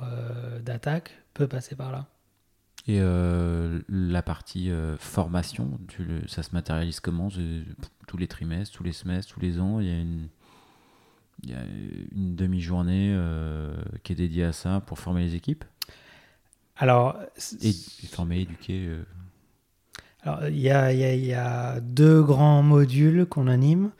[0.61, 2.07] d'attaque peut passer par là.
[2.87, 7.29] Et euh, la partie euh, formation, tu le- ça se matérialise comment?
[8.07, 10.27] Tous les trimestres, tous les semestres, tous les ans Il y a une,
[12.35, 15.63] demi-journée euh, qui est dédiée à ça pour former les équipes?
[16.77, 17.17] Alors,
[17.61, 17.71] et
[18.11, 18.89] former, éduquer.
[20.23, 23.91] Alors, il y a, y y deux grands modules qu'on anime.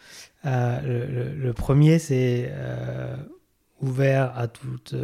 [0.43, 2.51] Le, le- le premier, c'est
[3.81, 4.95] ouvert à toute,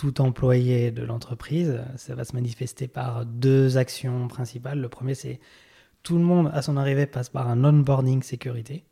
[0.00, 1.78] tout employé de l'entreprise.
[1.96, 4.80] Ça va se manifester par deux actions principales.
[4.80, 5.40] Le premier, c'est
[6.02, 8.86] tout le monde, à son arrivée, passe par un onboarding sécurité.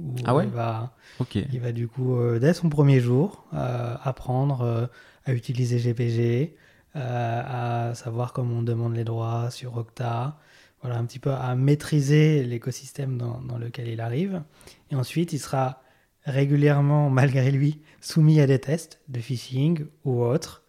[0.00, 0.96] Où Ah ouais il va,
[1.32, 4.86] il va du coup, euh, dès son premier jour, euh, apprendre euh,
[5.26, 6.56] à utiliser GPG,
[6.92, 10.40] à savoir comment on demande les droits sur Octa,
[10.82, 14.42] voilà, un petit peu à maîtriser l'écosystème dans, dans lequel il arrive.
[14.90, 15.82] Et ensuite, il sera
[16.28, 20.62] régulièrement, malgré lui, soumis à des tests de phishing ou autres.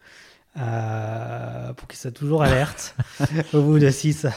[0.57, 2.95] euh, pour qu'il soit toujours alerte
[3.53, 4.33] au bout de 6 à,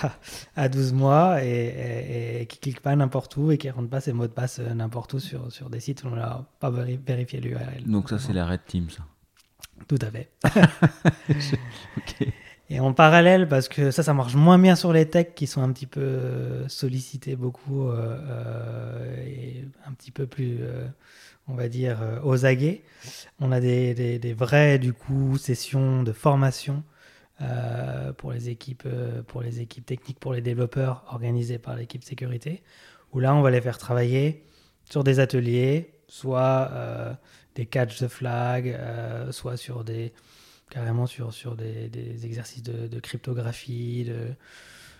[0.56, 4.00] à 12 mois et, et, et qu'il clique pas n'importe où et qu'il rentre pas
[4.00, 6.70] ses mots de passe euh, n'importe où sur, sur des sites où on n'a pas
[6.70, 7.84] véri- vérifié l'URL.
[7.86, 9.02] Donc ça, c'est la Red Team, ça.
[9.88, 10.30] Tout à fait.
[11.96, 12.28] Ok.
[12.72, 15.60] Et en parallèle, parce que ça, ça marche moins bien sur les techs qui sont
[15.60, 20.60] un petit peu euh, sollicités beaucoup euh, euh, et un petit peu plus,
[21.48, 22.82] on va dire, aux aguets.
[23.40, 26.82] On a des, vraies, du coup, sessions de formation
[28.16, 28.88] pour, les équipes,
[29.26, 32.62] pour les équipes techniques, pour les développeurs organisées par l'équipe sécurité,
[33.12, 34.44] où là, on va les faire travailler
[34.88, 36.70] sur des ateliers, soit
[37.54, 38.78] des catch the flag,
[39.30, 40.14] soit sur des
[40.72, 44.28] carrément sur, sur des, des exercices de, de cryptographie, de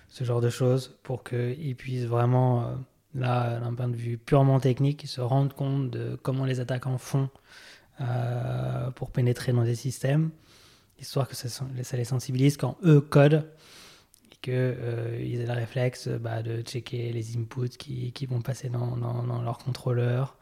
[0.08, 2.74] ce genre de choses, pour qu'ils puissent vraiment, euh,
[3.14, 7.30] là, d'un point de vue purement technique, se rendre compte de comment les attaquants font
[8.02, 10.30] euh, pour pénétrer dans des systèmes,
[11.00, 13.46] histoire que ça, ça les sensibilise quand eux codent
[14.30, 18.68] et qu'ils euh, aient le réflexe bah, de checker les inputs qui, qui vont passer
[18.68, 20.37] dans, dans leur contrôleur,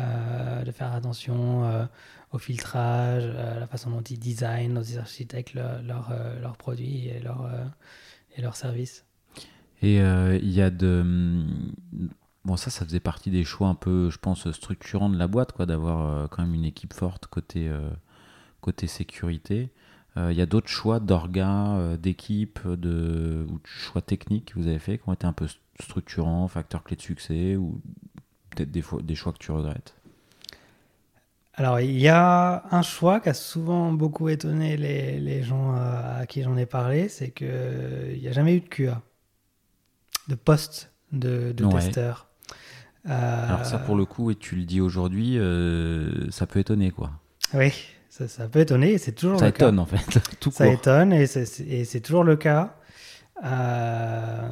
[0.00, 1.86] euh, de faire attention euh,
[2.32, 7.08] au filtrage, à la façon dont ils designent, dont ils architectent leurs leur, euh, produits
[7.08, 7.64] et leurs euh,
[8.36, 9.04] et leurs services.
[9.82, 11.00] Et euh, il y a de.
[11.00, 11.72] hum,
[12.44, 15.50] Bon, ça, ça faisait partie des choix un peu, je pense, structurants de la boîte,
[15.50, 17.90] quoi, d'avoir euh, quand même une équipe forte côté, euh,
[18.60, 19.72] côté sécurité.
[20.16, 24.68] Euh, Il y a d'autres choix d'orgas, euh, d'équipes, de, ou choix techniques que vous
[24.68, 25.48] avez fait qui ont été un peu
[25.80, 27.80] structurants, facteurs clés de succès, ou
[28.56, 29.94] peut-être des, fois, des choix que tu regrettes
[31.54, 36.18] Alors, il y a un choix qui a souvent beaucoup étonné les, les gens à,
[36.20, 39.02] à qui j'en ai parlé, c'est qu'il n'y a jamais eu de QA,
[40.28, 41.72] de poste de, de Ouais.
[41.72, 42.28] testeur.
[43.08, 46.90] Euh, Alors ça, pour le coup, et tu le dis aujourd'hui, euh, ça peut étonner,
[46.90, 47.12] quoi.
[47.54, 47.72] Oui,
[48.08, 49.66] ça, ça peut étonner, et c'est toujours Ça le cas.
[49.66, 50.72] étonne, en fait, tout Ça court.
[50.74, 52.76] étonne et c'est- c'est et c'est toujours le cas.
[53.44, 54.48] Euh,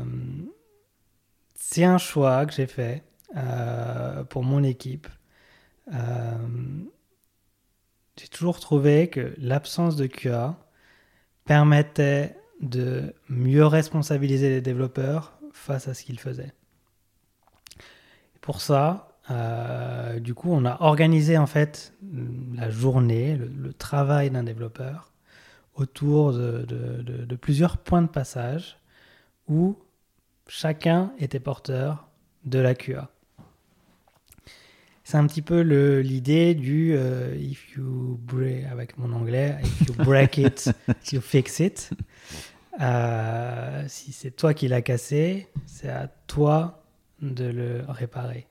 [1.54, 3.02] c'est un choix que j'ai fait
[3.36, 5.08] euh, pour mon équipe.
[5.92, 6.36] Euh,
[8.16, 10.56] j'ai toujours trouvé que l'absence de QA
[11.44, 16.52] permettait de mieux responsabiliser les développeurs face à ce qu'ils faisaient.
[18.40, 21.92] Pour ça, euh, du coup, on a organisé en fait
[22.54, 25.12] la journée, le, travail d'un développeur
[25.74, 28.78] autour de plusieurs points de passage
[29.48, 29.76] où
[30.46, 32.06] chacun était porteur
[32.44, 33.10] de la QA.
[35.04, 35.60] C'est un petit peu
[36.00, 40.70] l'idée du euh, if you break, avec mon anglais, if you break it,
[41.12, 41.90] you fix it.
[42.80, 46.82] Euh, si c'est toi qui l'as cassé, c'est à toi
[47.20, 48.46] de le réparer.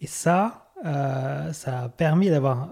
[0.00, 2.70] Et ça, euh, ça a permis d'avoir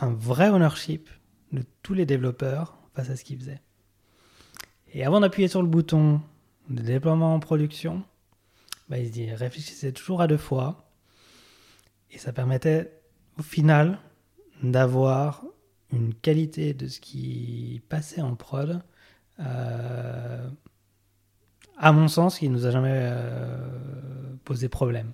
[0.00, 1.10] un vrai ownership
[1.52, 3.60] de tous les développeurs face à ce qu'ils faisaient.
[4.94, 6.22] Et avant d'appuyer sur le bouton
[6.70, 8.02] de déploiement en production,
[8.88, 10.85] bah, ils réfléchissez toujours à deux fois.
[12.10, 12.92] Et ça permettait
[13.38, 13.98] au final
[14.62, 15.44] d'avoir
[15.92, 18.82] une qualité de ce qui passait en prod,
[19.40, 20.48] euh,
[21.78, 23.58] à mon sens, qui nous a jamais euh,
[24.44, 25.12] posé problème.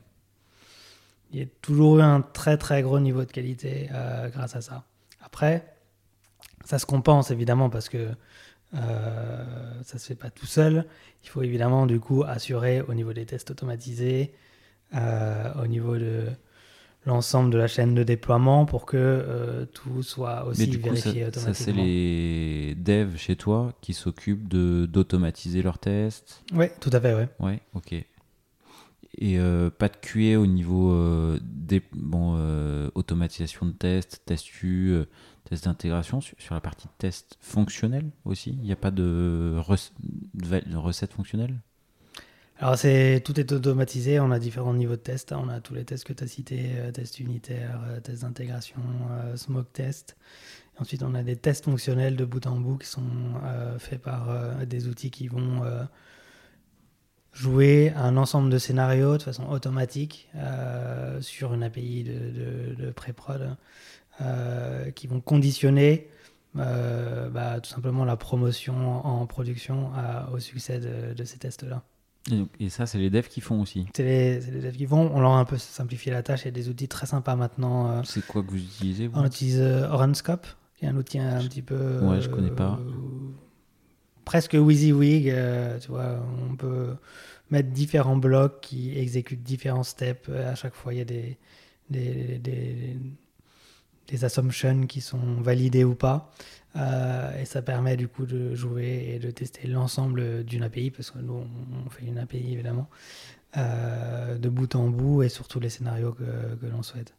[1.33, 4.61] Il y a toujours eu un très très gros niveau de qualité euh, grâce à
[4.61, 4.85] ça.
[5.23, 5.75] Après,
[6.65, 8.09] ça se compense évidemment parce que
[8.75, 10.87] euh, ça se fait pas tout seul.
[11.25, 14.35] Il faut évidemment du coup assurer au niveau des tests automatisés,
[14.95, 16.27] au niveau de
[17.07, 20.95] l'ensemble de la chaîne de déploiement pour que euh, tout soit aussi Mais du coup,
[20.95, 21.83] ça, vérifié ça, c'est automatiquement.
[21.85, 26.45] les devs chez toi qui s'occupent de d'automatiser leurs tests.
[26.53, 27.29] Oui, tout à fait, ouais.
[27.41, 27.93] Ouais, ok.
[27.93, 29.39] et
[29.79, 32.39] pas de QA au niveau des bon,
[32.95, 34.95] automatisation de tests, test U,
[35.45, 38.51] test d'intégration, sur, la partie test fonctionnel aussi?
[38.51, 39.57] Il n'y a pas de,
[40.35, 41.61] de recette fonctionnelle?
[42.59, 44.21] Alors, c'est, tout est automatisé.
[44.21, 45.33] On a différents niveaux de tests.
[45.33, 48.81] On a tous les tests que tu as cités euh, tests unitaires, euh, tests d'intégration,
[49.11, 50.17] euh, smoke test.
[50.79, 53.03] ensuite, on a des tests fonctionnels de bout en bout qui sont
[53.79, 55.63] faits par des outils qui vont
[57.33, 60.29] jouer un ensemble de scénarios de façon automatique
[61.21, 63.57] sur une API de, de, pré-prod
[64.95, 66.09] qui vont conditionner
[66.55, 69.93] bah, tout simplement la promotion en production
[70.33, 71.85] au succès de ces tests-là.
[72.61, 73.87] Et, ça, c'est les devs qui font aussi.
[73.95, 75.11] C'est les, les, devs qui font.
[75.13, 76.43] On leur a un peu simplifié la tâche.
[76.43, 77.91] Il y a des outils très sympas maintenant.
[77.91, 78.03] Euh.
[78.05, 80.47] c'est quoi que vous utilisez On utilise euh, Orenscope,
[80.77, 81.99] qui est un outil un, petit peu.
[82.01, 82.79] Ouais, je connais pas.
[82.81, 82.93] Euh,
[84.25, 85.35] presque WYSIWYG.
[85.81, 86.95] tu vois, on peut
[87.51, 90.29] mettre différents blocs qui exécutent différents steps.
[90.29, 91.39] À chaque fois, il y a des,
[91.91, 92.97] des, des,
[94.07, 96.31] des assumptions qui sont validées ou pas.
[96.77, 101.11] Euh, et ça permet du coup de jouer et de tester l'ensemble d'une API, parce
[101.11, 101.45] que nous
[101.87, 102.89] on fait une API évidemment,
[103.57, 107.15] euh, de bout en bout et sur tous les scénarios que, que l'on souhaite.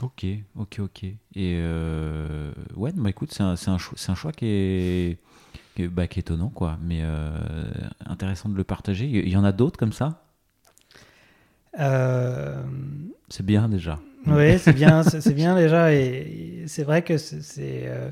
[0.00, 0.24] Ok,
[0.56, 1.04] ok, ok.
[1.04, 5.18] Et euh, ouais, bah écoute, c'est un, un, un, choix qui est,
[5.74, 7.02] qui est, bah, qui est étonnant, quoi, mais
[8.06, 9.06] intéressant de le partager.
[9.06, 10.24] Il y en a d'autres comme ça?
[13.28, 13.98] C'est bien déjà.
[14.26, 15.92] Oui, c'est bien, c'est bien déjà.
[15.92, 17.84] Et c'est vrai que c'est.
[17.86, 18.10] Euh,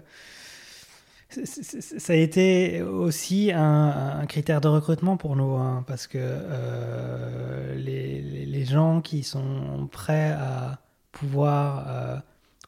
[1.31, 8.65] ça a été aussi un, critère de recrutement pour nous, hein, parce que euh, les,
[8.65, 10.81] gens qui sont prêts à
[11.13, 12.17] pouvoir euh,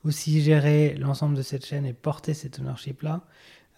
[0.05, 3.22] aussi gérer l'ensemble de cette chaîne et porter cette ownership-là,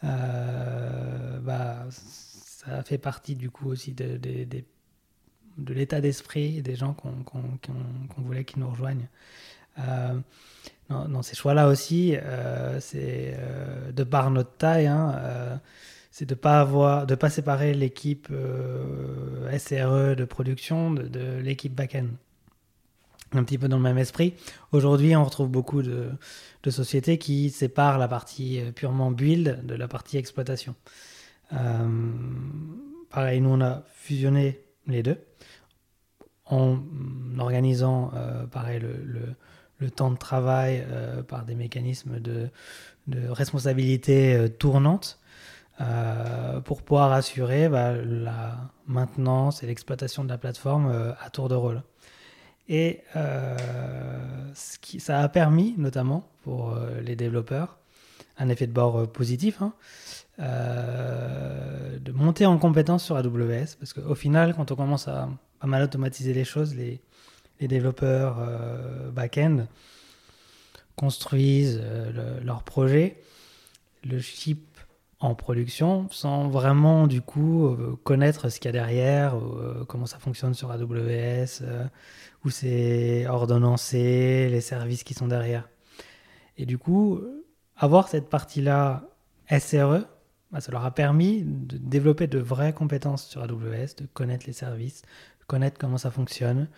[0.02, 4.18] bah, ça fait partie du coup aussi de
[5.58, 9.08] l'état d'esprit des gens qu'on voulait qu'ils nous rejoignent.
[9.78, 10.18] Euh,
[10.88, 15.60] dans, ces choix-là aussi, euh, c'est euh, de par notre taille, hein,
[16.10, 22.08] c'est de pas avoir, de pas séparer l'équipe SRE de production de, l'équipe back-end.
[23.34, 24.34] Un petit peu dans le même esprit.
[24.72, 26.10] Aujourd'hui, on retrouve beaucoup de,
[26.68, 30.74] sociétés qui séparent la partie purement build de la partie exploitation.
[33.08, 35.16] pareil, nous on a fusionné les deux
[36.44, 36.78] en
[37.38, 38.12] organisant
[38.50, 39.34] pareil le le
[39.90, 42.48] temps de travail euh, par des mécanismes de,
[43.08, 45.18] responsabilité euh, tournante
[45.80, 51.54] euh, pour pouvoir assurer bah, la maintenance et l'exploitation de la plateforme à tour de
[51.54, 51.82] rôle.
[52.68, 57.78] Et ce qui, ça a permis, notamment pour les développeurs,
[58.38, 59.72] un effet de bord positif, hein,
[60.38, 65.28] de monter en compétence sur AWS, parce qu'au final, quand on commence à
[65.60, 67.00] pas mal automatiser les choses, les,
[67.62, 69.66] les développeurs euh, back-end
[70.96, 73.22] construisent euh, leur projet,
[74.04, 74.66] le chip
[75.20, 79.36] en production sans vraiment du coup euh, connaître ce qu'il y a derrière,
[79.88, 81.62] comment ça fonctionne sur AWS,
[82.44, 85.68] où c'est ordonnancé, les services qui sont derrière.
[86.58, 87.20] Et du coup,
[87.76, 89.04] avoir cette partie-là
[89.48, 90.04] SRE,
[90.50, 94.52] bah, ça leur a permis de développer de vraies compétences sur AWS, de connaître les
[94.52, 95.02] services,
[95.52, 96.68] connaître comment ça fonctionne,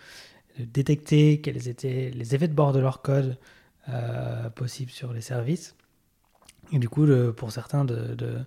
[0.57, 3.37] de détecter quels étaient les effets de bord de leur code
[3.89, 5.75] euh, possibles sur les services.
[6.71, 7.05] Et du coup,
[7.37, 8.43] pour certains, de,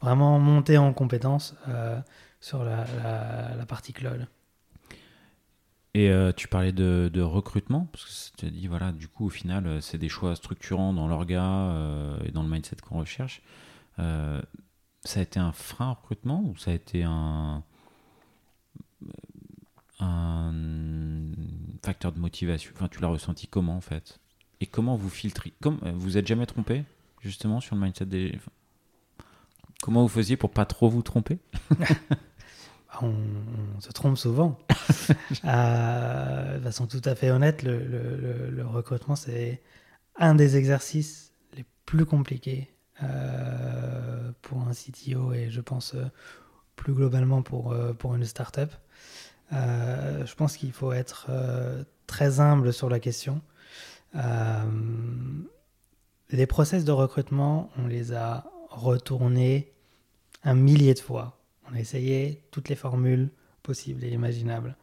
[0.00, 1.98] vraiment monter en compétence euh,
[2.40, 2.86] sur la,
[3.66, 4.28] partie cloud.
[5.94, 9.30] Et euh, tu parlais de, recrutement, parce que tu as dit, voilà, du coup, au
[9.30, 13.42] final, c'est des choix structurants dans l'orga et dans le mindset qu'on recherche.
[13.96, 14.44] ça
[15.16, 17.64] a été un frein au recrutement ou ça a été un,
[19.98, 20.52] un
[21.86, 24.18] facteur de motivation Enfin, tu l'as ressenti comment en fait?
[24.60, 26.82] Et comment vous filtrez Comme euh, vous êtes jamais trompé
[27.20, 28.38] justement sur le mindset des.
[29.82, 31.38] comment vous faisiez pour pas trop vous tromper?
[33.02, 33.14] On,
[33.80, 34.58] se trompe souvent.
[35.44, 39.62] Euh, de façon tout à fait honnête, le, recrutement c'est
[40.16, 42.68] un des exercices les plus compliqués
[43.02, 45.94] euh, pour un CTO et je pense
[46.74, 48.72] plus globalement pour, pour une startup.
[49.52, 53.40] Euh, je pense qu'il faut être euh, très humble sur la question.
[54.14, 54.64] Euh,
[56.30, 59.72] les process de recrutement, on les a retournés
[60.44, 61.38] un millier de fois.
[61.70, 63.30] On a essayé toutes les formules
[63.62, 64.76] possibles et imaginables.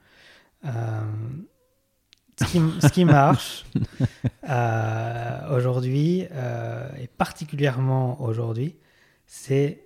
[0.63, 3.65] ce, qui, marche
[5.51, 8.75] aujourd'hui, et particulièrement aujourd'hui,
[9.25, 9.85] c'est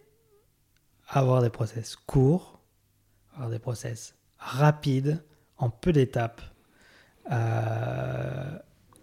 [1.08, 2.60] avoir des process courts,
[3.34, 5.24] avoir des process rapide,
[5.58, 6.42] en peu d'étapes,
[7.32, 8.58] euh,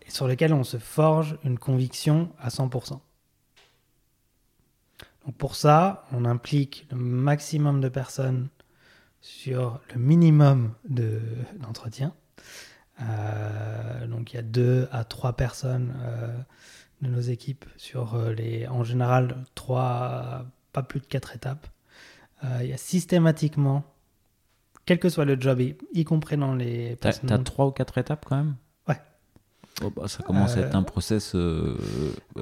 [0.08, 3.00] sur lesquelles on se forge une conviction à 100%.
[5.26, 8.48] Donc pour ça, on implique le maximum de personnes
[9.20, 12.14] sur le minimum d'entretien.
[13.00, 16.36] Euh, donc il y a deux à trois personnes euh,
[17.00, 21.66] de nos équipes sur euh, les, en général, trois, pas plus de quatre étapes.
[22.60, 23.84] il y a systématiquement,
[24.86, 26.96] quel que soit le job, y, compris dans les...
[27.00, 28.54] T'as as trois ou quatre étapes quand même?
[28.88, 29.00] Ouais.
[29.82, 31.34] Oh, bah, ça commence à être un process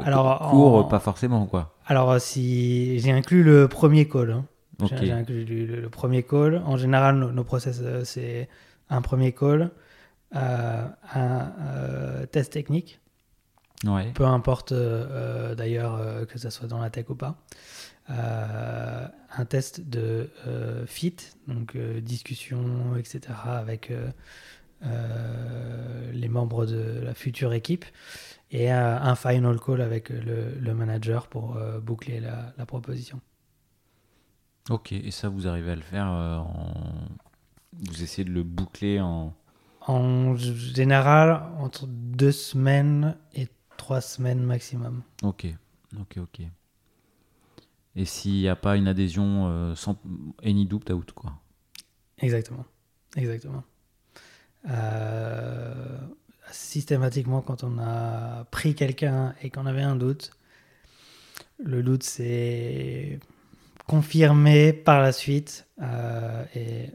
[0.04, 1.76] alors, court, pas forcément quoi.
[1.86, 4.44] Alors si j'ai inclus le premier call, hein.
[5.00, 6.62] J'ai inclus le, premier call.
[6.66, 8.48] En général, nos, process, c'est
[8.90, 9.70] un premier call,
[10.32, 13.00] un euh, test technique.
[14.14, 17.36] Peu importe euh, euh, d'ailleurs que ça soit dans la tech ou pas.
[18.08, 20.30] un test de
[20.86, 21.16] fit,
[21.48, 23.20] donc discussion, etc.
[23.44, 23.92] avec
[26.12, 27.84] les membres de la future équipe.
[28.50, 33.20] Et un final call avec le, manager pour boucler la, proposition.
[34.70, 37.08] Ok, et ça, vous arrivez à le faire en...
[37.88, 39.34] Vous essayez de le boucler en
[39.86, 43.48] en général, entre deux semaines et
[43.82, 45.02] trois semaines maximum.
[45.24, 45.44] Ok,
[45.98, 46.40] ok, ok.
[47.96, 50.00] Et s'il n'y a pas une adhésion euh, sans
[50.44, 51.32] any doubt, out, quoi.
[52.18, 52.64] Exactement,
[53.16, 53.64] exactement.
[54.70, 55.98] Euh,
[56.52, 60.30] systématiquement, quand on a pris quelqu'un et qu'on avait un doute,
[61.58, 63.18] le doute s'est
[63.88, 66.90] confirmé par la suite euh, et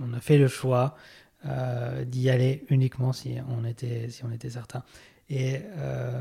[0.00, 0.96] on a fait le choix
[1.44, 4.82] euh, d'y aller uniquement si on était, si on était certain.
[5.30, 6.20] Et euh,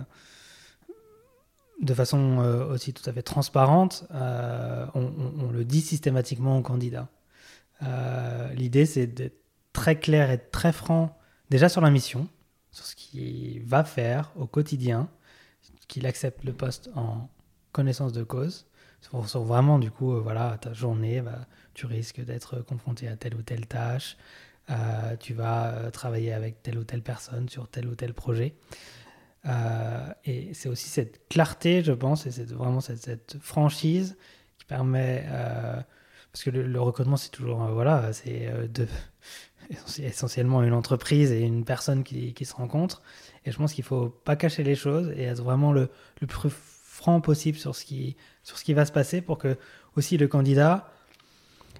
[1.81, 7.09] de façon euh, aussi tout à fait transparente, on, le dit systématiquement aux candidats.
[8.55, 9.41] L'idée, c'est d'être
[9.73, 11.17] très clair et très franc
[11.49, 12.29] déjà sur la mission,
[12.71, 15.09] sur ce qu'il va faire au quotidien,
[15.87, 17.29] qu'il accepte le poste en
[17.71, 18.65] connaissance de cause.
[19.01, 23.41] Sur, vraiment, du coup, voilà, ta journée, bah, tu risques d'être confronté à telle ou
[23.41, 24.15] telle tâche,
[24.69, 28.55] euh, tu vas euh, travailler avec telle ou telle personne sur tel ou tel projet.
[29.45, 34.17] Euh, et c'est aussi cette clarté, je pense, et c'est vraiment cette, franchise
[34.57, 35.25] qui permet,
[36.31, 38.49] parce que le, recrutement, c'est toujours, voilà, c'est
[39.99, 43.01] essentiellement une entreprise et une personne qui, se rencontrent.
[43.45, 45.89] Et je pense qu'il faut pas cacher les choses et être vraiment le,
[46.21, 49.57] le, plus franc possible sur ce, qui, sur ce qui va se passer pour que
[49.97, 50.89] aussi le candidat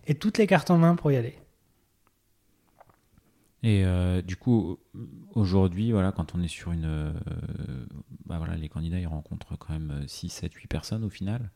[0.08, 1.38] ait toutes les cartes en main pour y aller.
[3.64, 4.78] Et euh, du coup,
[5.36, 6.86] aujourd'hui, voilà, quand on est sur une.
[6.86, 7.14] Euh,
[8.26, 11.50] bah voilà, les candidats, ils rencontrent quand même 6, 7, 8 personnes au final.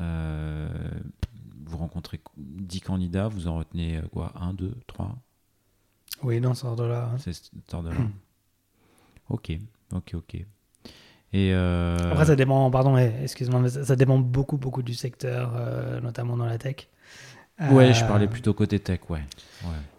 [0.00, 0.68] Euh,
[1.66, 5.16] vous rencontrez 10 candidats, vous en retenez quoi 1, 2, 3
[6.22, 7.10] Oui, dans ce ordre-là.
[7.18, 7.96] C'est cet ordre-là.
[9.28, 9.52] ok,
[9.92, 10.46] ok, ok.
[11.34, 15.52] Et Après, ça dépend, pardon, excuse-moi, mais ça, dépend beaucoup, beaucoup du secteur,
[16.00, 16.88] notamment dans la tech.
[17.60, 19.20] Ouais, je parlais euh, plutôt côté tech, ouais.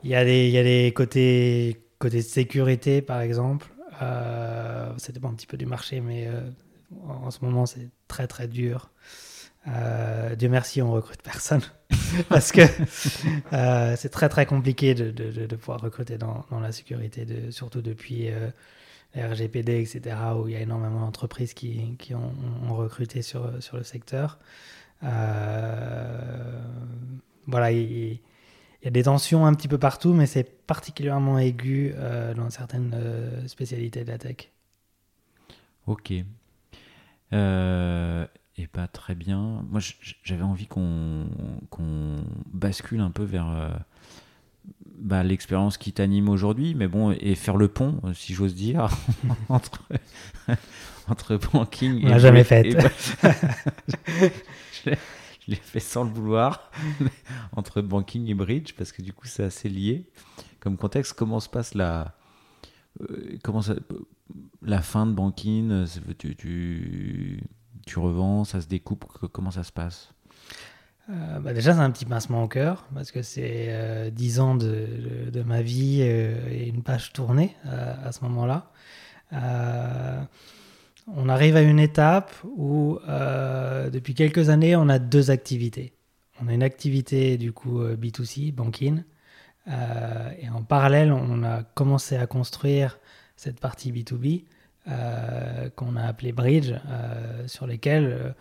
[0.04, 3.68] Il y a des, y a des côtés, côté sécurité, par exemple.
[4.02, 6.42] Euh, ça dépend un petit peu du marché, mais euh,
[7.08, 8.90] en ce moment, c'est très, très dur.
[10.38, 11.62] Dieu merci, on recrute personne.
[12.30, 12.62] Parce que
[13.96, 17.82] c'est très, très compliqué de, de, de, pouvoir recruter dans, dans, la sécurité, de, surtout
[17.82, 18.30] depuis
[19.16, 22.32] la RGPD, etc., où il y a énormément d'entreprises qui, qui ont,
[22.70, 24.38] ont, recruté sur, sur le secteur.
[27.48, 28.20] Voilà, il,
[28.84, 32.94] y a des tensions un petit peu partout, mais c'est particulièrement aigu euh, dans certaines
[32.96, 34.50] euh, spécialités de la tech.
[35.88, 36.14] Ok.
[37.34, 38.26] Euh,
[38.58, 39.64] et pas très bien.
[39.70, 39.82] Moi,
[40.24, 41.26] j'avais envie qu'on
[42.52, 43.76] bascule un peu vers
[44.98, 48.90] bah, l'expérience qui t'anime aujourd'hui, mais bon, et faire le pont, si j'ose dire,
[49.50, 49.84] entre,
[51.08, 52.76] entre banking On l'a jamais fait.
[55.46, 56.72] je l'ai fait sans le vouloir,
[57.56, 60.10] entre banking et bridge, parce que du coup, c'est assez lié.
[60.60, 62.16] Comme contexte, comment se passe la,
[63.02, 63.62] euh, comment
[64.62, 65.86] la fin de banking
[66.18, 67.40] tu,
[67.96, 70.12] revends, ça se découpe, comment ça se passe?
[71.12, 75.30] Euh, bah déjà, c'est un petit pincement au cœur, parce que c'est euh, ans de,
[75.32, 78.72] de, ma vie et une page tournée à ce moment-là
[81.08, 85.94] on arrive à une étape où, euh, depuis quelques années, on a deux activités.
[86.42, 89.04] On a une activité, du coup, euh, B2C, banking,
[89.68, 93.00] euh, et en parallèle, on a commencé à construire
[93.36, 94.46] cette partie B2B
[95.76, 96.72] qu'on a appelée Bridge,
[97.48, 98.36] sur lesquelles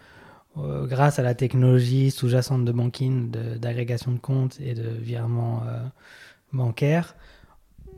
[0.58, 5.62] grâce à la technologie sous-jacente de banking, d'agrégation de, comptes et de virements
[6.52, 7.16] bancaires,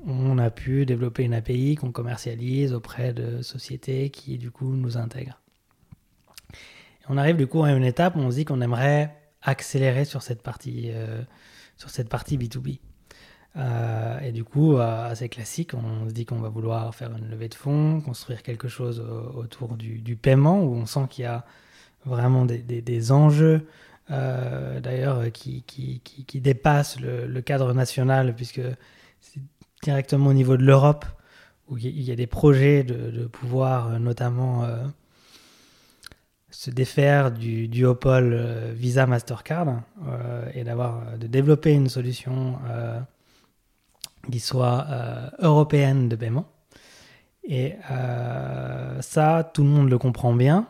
[0.06, 4.96] on a pu développer une API qu'on commercialise auprès de sociétés qui du coup nous
[4.96, 5.40] intègrent.
[7.08, 10.22] on arrive du coup à une étape où on se dit qu'on aimerait accélérer sur
[10.22, 10.90] cette partie,
[11.76, 12.78] sur cette partie B2B.
[13.58, 17.30] Euh, et du coup, euh, assez classique, on se dit qu'on va vouloir faire une
[17.30, 19.00] levée de fonds, construire quelque chose
[19.34, 21.44] autour du, paiement, où on sent qu'il y a
[22.04, 23.66] vraiment des, enjeux,
[24.10, 28.60] euh, d'ailleurs, qui, qui, qui, dépassent le, cadre national, puisque
[29.86, 31.04] directement au niveau de l'Europe,
[31.68, 34.66] où il y a des projets de, pouvoir notamment
[36.50, 39.82] se défaire du duopole Visa Mastercard
[40.54, 42.58] et d'avoir de développer une solution
[44.30, 46.46] qui soit euh, européenne de paiement.
[47.44, 50.68] Et euh, ça, tout le monde le comprend bien,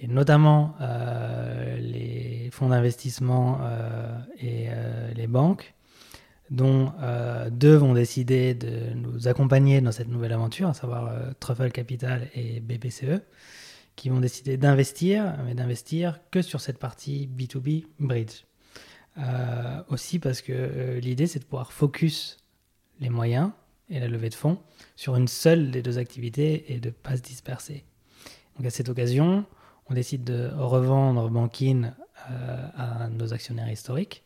[0.00, 3.60] et notamment euh, les fonds d'investissement
[4.40, 4.68] et
[5.14, 5.73] les banques,
[6.50, 6.92] dont
[7.50, 12.60] deux vont décider de nous accompagner dans cette nouvelle aventure, à savoir Truffle Capital et
[12.60, 13.22] BPCE,
[13.96, 18.44] qui vont décider d'investir, mais d'investir que sur cette partie B2B bridge.
[19.88, 22.36] aussi parce que l'idée, c'est de pouvoir focus
[23.00, 23.50] les moyens
[23.90, 24.58] et la levée de fonds
[24.96, 27.84] sur une seule des deux activités et de ne pas se disperser.
[28.56, 29.44] Donc à cette occasion,
[29.88, 31.94] on décide de revendre Bankin
[32.30, 34.23] euh, à nos actionnaires historiques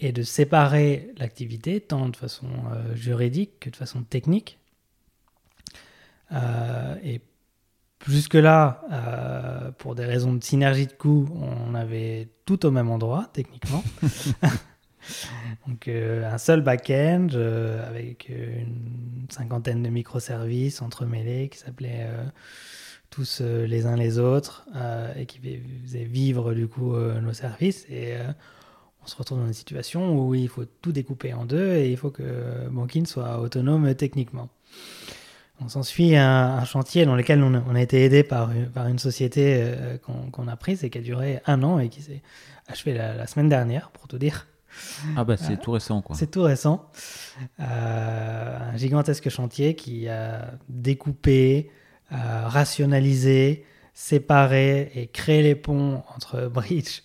[0.00, 4.58] et de séparer l'activité tant de façon euh, juridique que de façon technique.
[6.32, 7.20] Euh, et
[8.06, 8.82] jusque-là,
[9.78, 13.84] pour des raisons de synergie de coûts, on avait tout au même endroit techniquement.
[15.66, 22.24] Donc euh, un seul back-end euh, avec une cinquantaine de microservices entremêlés qui s'appelaient euh,
[23.10, 24.68] tous les uns les autres
[25.16, 25.40] et qui
[25.84, 27.84] faisaient vivre du coup nos services.
[27.90, 28.14] Et
[29.02, 31.96] on se retrouve dans une situation où il faut tout découper en deux et il
[31.96, 34.48] faut que Banking soit autonome techniquement.
[35.62, 39.62] On s'ensuit un, un, chantier dans lequel on a, été aidé par, par une société
[40.02, 42.22] qu'on a prise et qui a duré un an et qui s'est
[42.70, 44.46] achevé la, semaine dernière, pour tout dire.
[45.16, 46.14] Ah bah c'est tout récent quoi.
[46.14, 46.88] C'est tout récent.
[47.58, 51.70] Euh, un gigantesque chantier qui a découpé,
[52.12, 57.02] euh, rationalisé, séparé et créé les ponts entre Bridge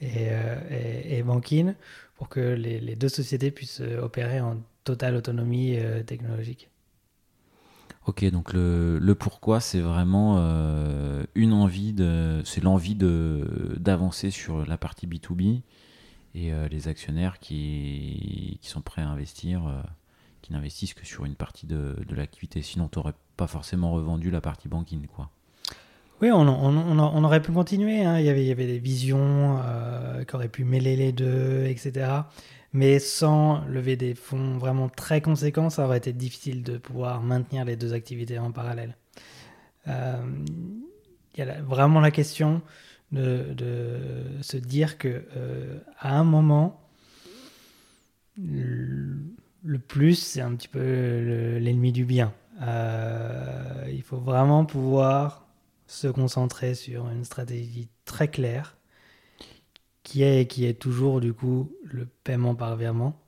[0.00, 1.74] et, euh, et, Bankin
[2.16, 6.70] pour que les, deux sociétés puissent opérer en totale autonomie technologique.
[8.06, 10.38] Ok, donc le, pourquoi, c'est vraiment
[11.34, 11.94] une envie
[12.44, 15.60] c'est l'envie d'avancer sur la partie B2B
[16.36, 19.80] et euh, les actionnaires qui, qui, sont prêts à investir, euh,
[20.42, 22.60] qui n'investissent que sur une partie de, de l'activité.
[22.60, 25.06] Sinon, tu n'aurais pas forcément revendu la partie banking.
[25.06, 25.30] Quoi.
[26.22, 28.02] Oui, on, aurait pu continuer.
[28.04, 28.18] Hein.
[28.18, 32.10] Il, y avait, des visions euh, qui auraient pu mêler les deux, etc.
[32.72, 37.64] Mais sans lever des fonds vraiment très conséquents, ça aurait été difficile de pouvoir maintenir
[37.64, 38.96] les deux activités en parallèle.
[39.86, 39.92] il
[41.36, 42.62] y a vraiment la question
[43.12, 43.54] de,
[44.40, 46.80] se dire que euh, à un moment,
[48.38, 52.32] le, plus, c'est un petit peu l'ennemi du bien.
[52.62, 55.45] Euh, il faut vraiment pouvoir
[55.86, 58.76] se concentrer sur une stratégie très claire
[60.02, 63.20] qui est, qui est toujours du coup le paiement par virement.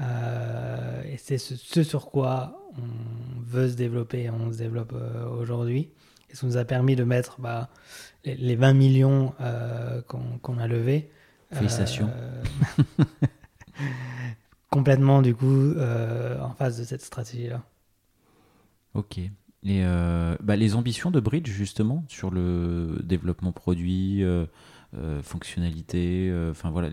[0.00, 4.94] Euh, et c'est ce, sur quoi on veut se développer, on se développe
[5.38, 5.90] aujourd'hui.
[6.30, 7.70] Et ça nous a permis de mettre bah,
[8.24, 11.10] les, 20 millions euh, qu'on a levés.
[11.52, 12.10] Félicitations.
[12.14, 12.42] Euh,
[14.70, 17.62] complètement, du coup, euh, en face de cette stratégie-là.
[18.94, 19.20] Ok.
[19.64, 19.82] Et
[20.40, 24.22] bah, les ambitions de Bridge, justement, sur le développement produit,
[25.22, 26.88] fonctionnalité, enfin voilà,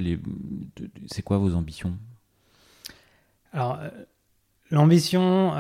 [1.08, 1.98] c'est quoi vos ambitions?
[3.54, 3.80] Alors,
[4.72, 5.54] l'ambition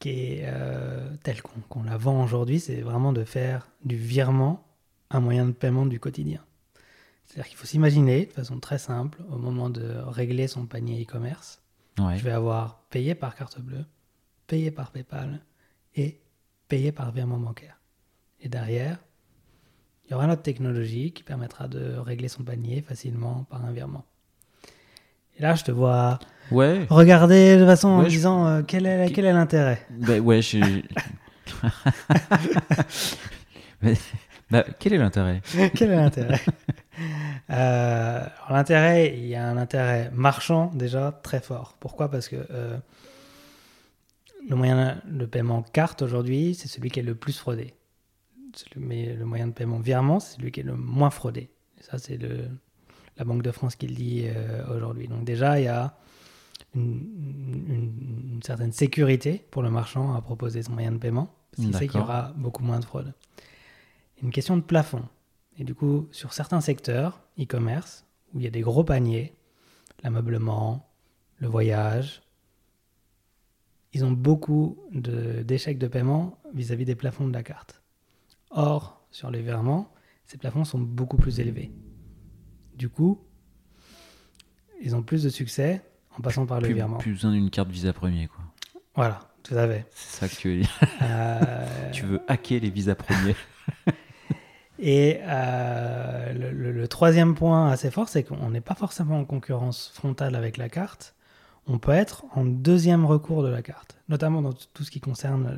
[0.00, 4.66] qui est euh, telle qu'on la vend aujourd'hui, c'est vraiment de faire du virement
[5.10, 6.42] un moyen de paiement du quotidien.
[7.26, 11.62] C'est-à-dire qu'il faut s'imaginer de façon très simple, au moment de régler son panier e-commerce,
[11.98, 13.84] je vais avoir payé par carte bleue,
[14.46, 15.40] payé par PayPal
[15.96, 16.20] et
[16.68, 17.78] payé par virement bancaire.
[18.40, 18.98] Et derrière,
[20.04, 24.04] il y aura notre technologie qui permettra de régler son panier facilement par un virement.
[25.38, 26.18] Et là, je te vois
[26.50, 26.86] ouais.
[26.90, 29.86] regarder de façon en disant euh, quel est quel est l'intérêt?
[29.90, 30.58] Bah, ouais, je...
[34.50, 35.40] bah, quel est l'intérêt?
[35.74, 36.40] Quel est l'intérêt?
[37.48, 41.78] Euh, L'intérêt, il y a un intérêt marchand déjà très fort.
[41.80, 42.10] Pourquoi?
[42.10, 42.76] Parce que euh,
[44.48, 47.74] le moyen de paiement carte aujourd'hui, c'est celui qui est le plus fraudé.
[48.76, 51.50] mais le moyen de paiement virement, c'est celui qui est le moins fraudé.
[51.78, 52.48] Et ça, c'est le,
[53.16, 55.06] la Banque de France qui le dit euh, aujourd'hui.
[55.08, 55.96] Donc déjà, il y a
[56.74, 61.62] une, une- une certaine sécurité pour le marchand à proposer ce moyen de paiement, parce
[61.66, 63.12] qu'il sait qu'il y aura beaucoup moins de fraude.
[64.22, 65.02] Une question de plafond.
[65.58, 69.34] Et du coup, sur certains secteurs e-commerce, où il y a des gros paniers,
[70.02, 70.88] l'ameublement,
[71.38, 72.22] le voyage,
[73.92, 77.82] ils ont beaucoup de- d'échecs de, paiement vis-à-vis des plafonds de la carte.
[78.50, 79.92] Or, sur les virements,
[80.26, 81.72] ces plafonds sont beaucoup plus élevés.
[82.76, 83.20] Du coup,
[84.82, 85.82] ils ont plus de succès
[86.16, 86.98] en passant par le Plus, virement.
[86.98, 88.40] plus besoin d'une carte Visa premier, quoi.
[88.94, 89.86] Voilà, tout à fait.
[89.92, 90.80] C'est ça que tu veux dire.
[91.02, 93.36] Euh, tu veux hacker les Visa premiers.
[94.82, 99.24] Et euh, le, le- le troisième point assez fort, c'est qu'on n'est pas forcément en
[99.26, 101.14] concurrence frontale avec la carte.
[101.72, 105.56] On peut être en deuxième recours de la carte, notamment dans tout ce qui concerne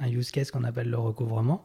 [0.00, 1.64] un use case qu'on appelle le recouvrement.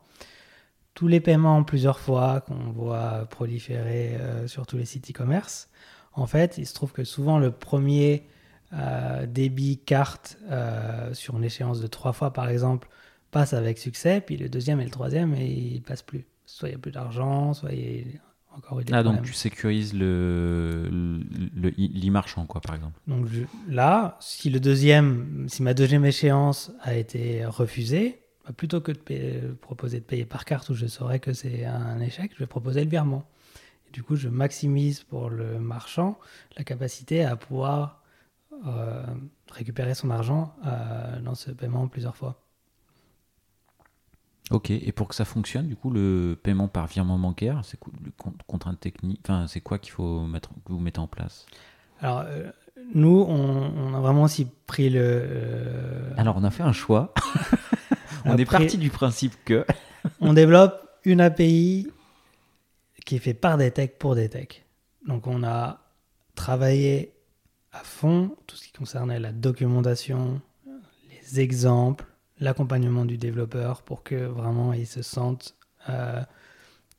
[0.94, 5.70] Tous les paiements en plusieurs fois qu'on voit proliférer euh, sur tous les sites e-commerce,
[6.14, 8.28] en fait, il se trouve que souvent le premier
[8.74, 12.90] euh, débit carte euh, sur une échéance de trois fois, par exemple,
[13.32, 16.28] passe avec succès, puis le deuxième et le troisième, et il passe plus.
[16.46, 18.29] Soit il n'y a plus d'argent, soit il a
[18.60, 22.98] encore eu des Ah, donc tu sécurises le le- le- l'e-marchand, quoi, par exemple.
[23.08, 28.80] Donc je- là, si le deuxième, si ma deuxième échéance a été refusée, bah, plutôt
[28.82, 32.32] que de payer- proposer de payer par carte où je saurais que c'est un échec,
[32.36, 33.24] je vais proposer le virement.
[33.88, 36.18] Et du coup, je maximise pour le marchand
[36.58, 38.04] la capacité à pouvoir
[38.68, 39.06] euh,
[39.52, 42.42] récupérer son argent euh, dans ce paiement plusieurs fois.
[44.52, 47.94] Ok, et pour que ça fonctionne, du coup, le paiement par virement bancaire, c'est quoi
[48.48, 51.46] contrainte technique Enfin, c'est quoi qu'il faut mettre, que vous mettez en place?
[52.02, 52.50] Alors, euh,
[52.96, 55.00] nous, on, on a vraiment aussi pris le.
[55.04, 57.14] euh, Alors, on a fait un choix.
[58.26, 59.66] on est parti du principe que.
[60.22, 61.88] on développe une API
[63.06, 64.66] qui est faite par des techs pour des techs.
[65.08, 65.80] Donc on a
[66.36, 67.14] travaillé
[67.72, 70.42] à fond tout ce qui concernait la documentation,
[71.10, 72.06] les exemples,
[72.40, 75.56] l'accompagnement du développeur pour que vraiment il se sente
[75.90, 76.24] euh,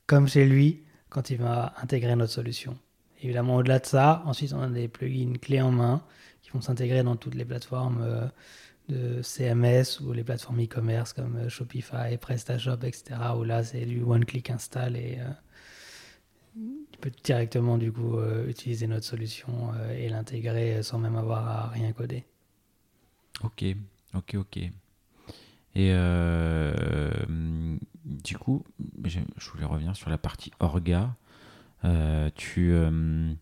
[0.05, 2.77] comme chez lui quand il va intégrer notre solution.
[3.21, 6.03] Évidemment, au-delà de ça, ensuite on a des plugins clés en main
[6.41, 8.27] qui vont s'intégrer dans toutes les plateformes euh,
[8.89, 13.19] de CMS ou les plateformes e-commerce comme euh, Shopify, PrestaShop, etc.
[13.37, 16.59] Où là, c'est du one-click install et euh,
[16.91, 21.93] tu peux directement du coup utiliser notre solution et l'intégrer sans même avoir à rien
[21.93, 22.25] coder.
[23.41, 23.63] Ok,
[24.13, 24.59] ok, ok.
[25.75, 26.73] Et euh,
[28.05, 28.63] du coup,
[29.05, 29.19] je,
[29.51, 31.15] voulais revenir sur la partie orga.
[31.85, 33.33] Euh, tu, euh,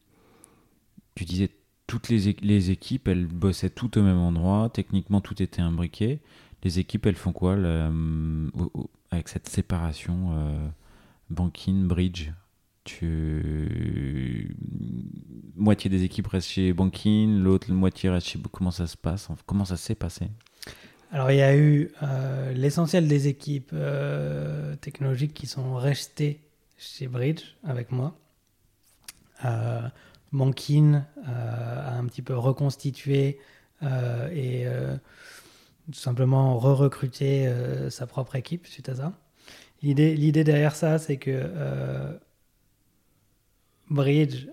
[1.16, 1.50] tu disais
[1.88, 4.70] toutes les, les équipes, elles bossaient toutes au même endroit.
[4.72, 6.20] Techniquement, tout était imbriqué.
[6.64, 7.58] Les équipes, elles font quoi
[9.12, 10.68] avec cette séparation euh,
[11.30, 12.32] banking, bridge?
[12.84, 14.56] Tu...
[15.56, 18.40] Moitié des équipes restent chez Banking, l'autre moitié reste chez...
[18.52, 20.28] Comment ça se passe Comment ça s'est passé?
[21.12, 26.40] Alors, il y a eu euh, l'essentiel des équipes euh, technologiques qui sont restées
[26.78, 28.16] chez Bridge avec moi.
[29.46, 29.82] Euh,
[30.32, 33.40] euh, a un petit peu reconstitué
[33.82, 34.66] et
[35.92, 37.52] tout simplement re-recruté
[37.90, 39.14] sa propre équipe suite à ça.
[39.82, 42.20] L'idée, derrière ça, c'est que
[43.90, 44.50] Bridge,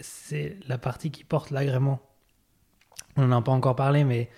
[0.00, 2.00] c'est la partie qui porte l'agrément.
[3.16, 4.28] On n'en a pas encore parlé, mais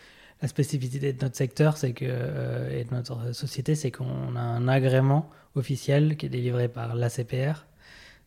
[0.44, 4.40] la spécificité de notre secteur c'est que, euh, et de notre société, c'est qu'on a
[4.40, 7.64] un agrément officiel qui est délivré par l'ACPR,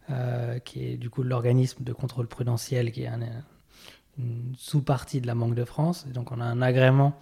[0.09, 3.19] euh, qui est du coup l'organisme de contrôle prudentiel, qui est un-
[4.17, 6.07] une sous-partie de la Banque de France.
[6.07, 7.19] Donc on a un agrément,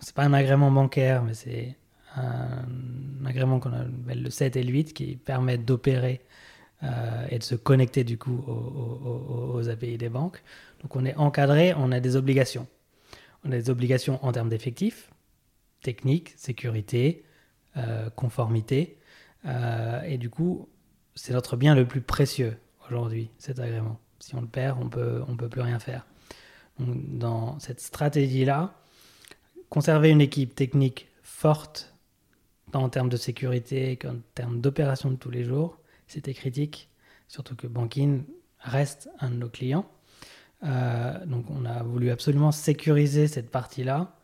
[0.00, 1.76] c'est pas un agrément bancaire, mais c'est
[2.16, 6.20] un agrément qu'on appelle le 7 et le 8 qui permettent d'opérer
[6.82, 8.42] euh, et de se connecter du coup
[9.54, 10.42] aux API des banques.
[10.82, 12.66] Donc on est encadré, on a des obligations.
[13.44, 15.10] Des obligations en termes d'effectifs,
[15.82, 17.24] technique, sécurité,
[17.76, 18.98] euh, conformité.
[19.46, 20.68] Euh, et du coup,
[21.14, 23.98] c'est notre bien le plus précieux aujourd'hui, cet agrément.
[24.20, 26.06] Si on le perd, on peut, on peut plus rien faire.
[26.78, 28.74] Dans cette stratégie-là,
[29.68, 31.94] conserver une équipe technique forte,
[32.70, 36.88] tant en termes de sécurité qu'en termes d'opération de tous les jours, c'était critique.
[37.26, 38.20] Surtout que Bankin
[38.60, 39.90] reste un de nos clients.
[40.64, 44.16] Euh, donc on a voulu absolument sécuriser cette partie-là.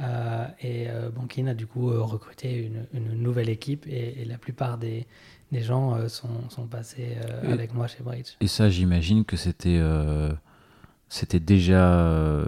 [0.00, 4.24] Euh, et euh, Bankin a du coup euh, recruté une, une nouvelle équipe et, et
[4.24, 5.06] la plupart des,
[5.52, 8.30] des gens sont, sont passés Et- avec moi chez Bridge.
[8.40, 9.80] Et ça, j'imagine que c'était
[11.08, 12.44] c'était déjà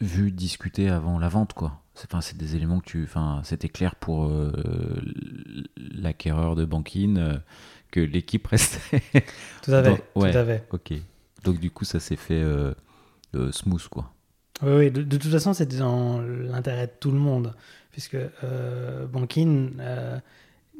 [0.00, 1.82] vu, discuté avant la vente, quoi.
[1.94, 3.04] c'est enfin, c'est des éléments que tu.
[3.04, 4.28] Enfin, c'était clair pour
[5.76, 7.40] l'acquéreur de Bankin
[7.92, 9.00] que l'équipe restait.
[9.62, 10.02] Tout à fait.
[10.16, 10.32] Ouais.
[10.32, 10.64] Tout à fait.
[10.72, 10.92] ok.
[11.46, 12.74] Donc, du coup, ça s'est fait euh,
[13.34, 14.12] euh, smooth, quoi.
[14.62, 17.54] Oui, oui, de, de toute façon, c'était dans l'intérêt de tout le monde,
[17.90, 19.70] puisque euh, Bankin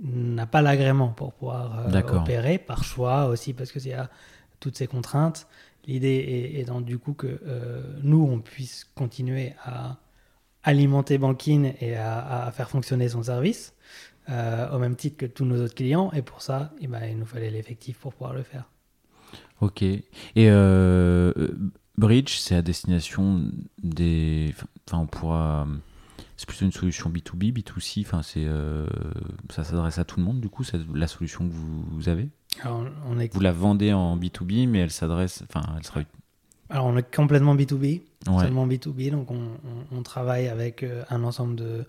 [0.03, 4.11] n'a pas l'agrément pour pouvoir opérer, par choix aussi, parce qu'il y a
[4.61, 5.47] toutes ces contraintes.
[5.87, 7.41] L'idée est, étant du coup que
[8.03, 9.99] nous, on puisse continuer à
[10.63, 13.75] alimenter Bankin et à, à faire fonctionner son service,
[14.29, 17.17] euh, au même titre que tous nos autres clients, et pour ça, eh ben, il
[17.17, 18.65] nous fallait l'effectif pour pouvoir le faire.
[19.61, 19.83] Ok.
[19.83, 20.05] Et
[20.37, 21.33] euh,
[21.99, 23.51] Bridge, c'est à destination
[23.83, 24.55] des.
[24.89, 25.67] Enfin, on pourra.
[26.37, 28.03] C'est plutôt une solution B2B, B2C.
[28.03, 28.45] Enfin, c'est.
[28.45, 28.87] euh,
[29.51, 32.29] ça s'adresse à tout le monde, du coup, c'est la solution que vous, vous avez?
[32.63, 35.43] Alors, on est, Vous la vendez en B2B, mais elle s'adresse.
[35.49, 36.01] Enfin, elle sera.
[36.69, 38.03] Alors, on est complètement B2B.
[38.29, 38.41] Ouais.
[38.43, 39.11] seulement B2B.
[39.11, 41.85] Donc, on, on- on travaille avec euh, un ensemble de,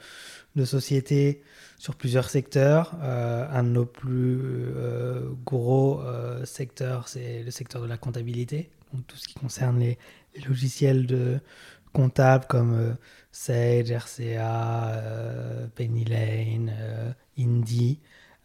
[0.55, 1.41] de sociétés
[1.79, 2.95] sur plusieurs secteurs.
[3.01, 8.69] Euh, un de nos plus euh, gros euh, secteurs, c'est le secteur de la comptabilité.
[8.93, 9.97] Donc, tout ce qui concerne les,
[10.35, 11.39] les logiciels de
[11.93, 12.95] comptables comme
[13.31, 15.01] Sage, RCA,
[15.75, 17.99] Penny Lane, euh, Indie,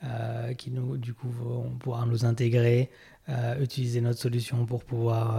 [0.05, 2.91] euh, qui nous, du coup vont pouvoir nous intégrer,
[3.29, 5.37] euh, utiliser notre solution pour pouvoir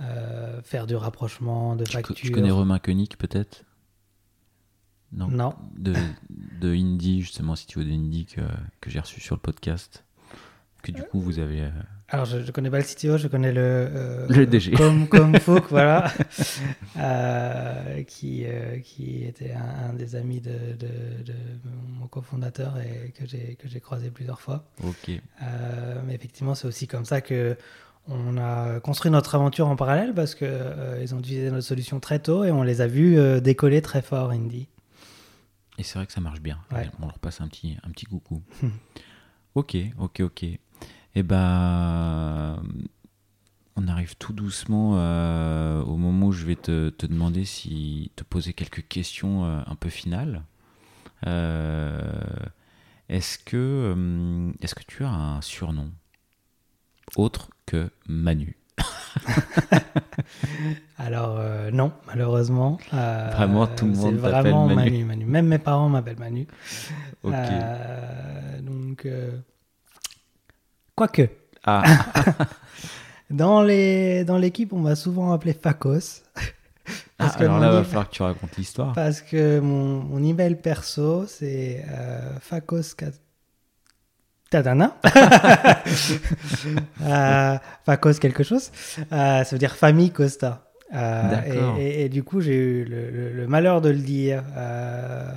[0.00, 2.14] euh, faire du rapprochement de Tu, factures.
[2.14, 3.64] tu connais Romain Koenig, peut-être?
[5.12, 5.28] Non.
[5.28, 5.54] Non.
[5.76, 5.92] De,
[6.60, 8.40] de Indie, justement, CTO de Indie, que,
[8.80, 10.04] que j'ai reçu sur le podcast.
[10.82, 11.62] Que du coup, vous avez.
[11.62, 11.70] euh,
[12.08, 13.60] Alors, je ne connais pas le CTO, je connais le...
[13.60, 14.70] euh, Le DG.
[14.70, 16.10] Comme, comme Fouk, voilà.
[16.96, 21.34] Euh, qui, euh, qui était un, un des amis de, de- de
[21.98, 24.64] mon cofondateur et que j'ai que j'ai croisé plusieurs fois.
[24.84, 25.10] Ok.
[26.06, 27.56] Mais effectivement, c'est aussi comme ça que
[28.08, 32.00] on a construit notre aventure en parallèle parce que euh, ils ont utilisé notre solution
[32.00, 34.68] très tôt et on les a vus euh, décoller très fort, Indy.
[35.78, 36.58] Et c'est vrai que ça marche bien.
[36.72, 36.90] Ouais.
[37.00, 38.42] On leur passe un petit, un petit coucou.
[39.54, 40.44] ok, ok, ok.
[41.14, 42.62] Et ben,
[43.76, 48.24] on arrive tout doucement euh, au moment où je vais te, te demander si te
[48.24, 50.42] poser quelques questions un peu finales.
[53.08, 55.90] Est-ce que, est-ce que tu as un surnom?
[57.16, 58.56] Autre que Manu
[60.98, 62.78] Alors euh, non, malheureusement.
[62.94, 65.04] Euh, Vraiment, tout le monde t'appelle vraiment Manu.
[65.04, 65.24] Manu.
[65.24, 66.46] Même mes parents m'appellent Manu.
[67.22, 69.30] Euh, donc, euh,
[70.94, 71.28] quoique,
[71.64, 71.82] Ah,
[73.30, 76.22] dans les dans l'équipe, on m'a souvent appelé Facos.
[77.18, 78.94] Parce que alors là, va email- falloir que tu racontes l'histoire.
[78.94, 81.84] Parce que mon, mon email perso, c'est
[82.40, 82.94] Facos
[84.50, 84.96] Tadana.
[87.02, 88.70] Euh, Facos quelque chose.
[89.12, 90.66] Euh, ça veut dire famille Costa.
[90.94, 94.42] Euh, et, et- et du coup, j'ai eu le, le- le malheur de le dire
[94.56, 95.32] euh,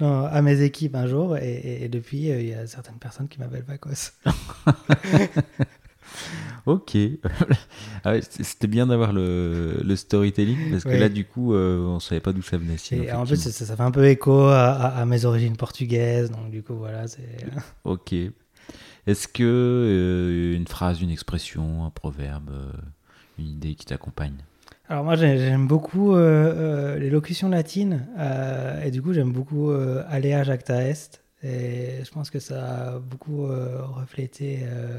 [0.00, 1.36] à mes équipes un jour.
[1.38, 4.12] Et, depuis, euh, il y a certaines personnes qui m'appellent Facos.
[6.66, 6.96] Ok.
[8.04, 10.98] Ah ouais, C'était bien d'avoir le, le storytelling parce que Oui.
[10.98, 12.76] là, du coup, euh, on savait pas d'où ça venait.
[12.90, 16.30] Et en plus, ça, ça fait un peu écho à, à- à mes origines portugaises.
[16.30, 17.28] Donc, du coup, voilà, c'est.
[17.84, 18.12] Ok.
[19.06, 22.70] Est-ce que euh, une phrase, une expression, un proverbe, euh,
[23.38, 24.36] une idée qui t'accompagne?
[24.88, 26.18] Alors moi j'ai- j'aime beaucoup euh,
[26.96, 32.04] euh, les locutions latines euh, et du coup j'aime beaucoup euh, Alea Jacta Est et
[32.04, 34.98] je pense que ça a beaucoup euh, reflété euh,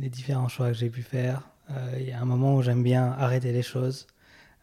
[0.00, 1.42] les différents choix que j'ai pu faire.
[1.70, 4.06] Euh, Il y a un moment où j'aime bien arrêter les choses,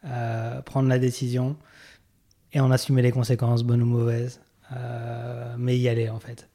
[0.04, 1.56] euh, prendre la décision
[2.52, 4.40] et en assumer les conséquences, bonnes ou mauvaises,
[4.72, 6.48] euh, mais y aller en fait.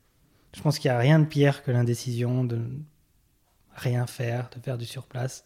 [0.55, 2.61] Je pense qu'il n'y a rien de pire que l'indécision de
[3.75, 5.45] rien faire, de faire du surplace.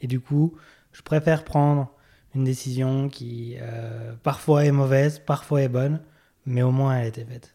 [0.00, 0.56] Et du coup,
[0.92, 1.90] je préfère prendre
[2.34, 6.00] une décision qui euh, parfois est mauvaise, parfois est bonne,
[6.46, 7.53] mais au moins elle était faite.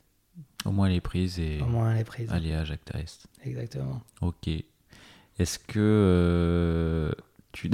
[0.66, 2.30] Au moins, elle est prise et Au moins elle est prise.
[2.32, 3.26] allez à Jacques Est.
[3.43, 4.01] Exactement.
[4.22, 4.47] Ok.
[5.38, 7.12] Est-ce que euh,
[7.53, 7.72] tu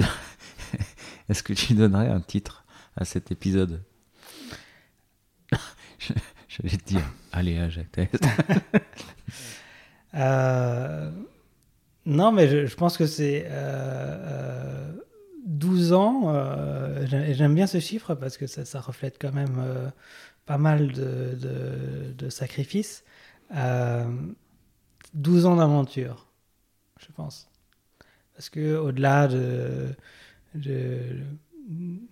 [1.28, 2.64] est-ce que tu donnerais un titre
[2.96, 3.82] à cet épisode?
[5.98, 6.12] Je-
[6.48, 7.98] J'allais te dire, allez à Jacques.
[10.14, 11.10] Euh,
[12.06, 14.92] non, mais je, je pense que c'est euh, euh,
[15.46, 16.32] 12 ans.
[16.34, 19.88] euh, j'ai- J'aime bien ce chiffre parce que ça, ça reflète quand même euh,
[20.46, 23.04] pas mal de, sacrifices.
[23.54, 24.04] Euh,
[25.14, 26.26] 12 ans d'aventure,
[27.00, 27.48] je pense.
[28.34, 29.94] Parce que au-delà de,
[30.54, 31.20] de-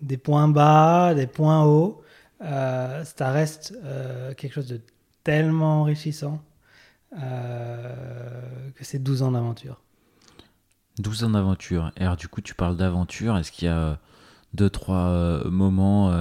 [0.01, 2.01] des points bas, des points hauts,
[2.41, 4.81] euh, ça reste euh, quelque chose de
[5.23, 6.41] tellement enrichissant
[7.17, 9.81] euh, que c'est 12 ans d'aventure.
[10.99, 11.91] 12 ans d'aventure.
[11.97, 13.37] Et alors, du coup, tu parles d'aventure.
[13.37, 13.99] Est-ce qu'il y a
[14.53, 16.11] deux, trois moments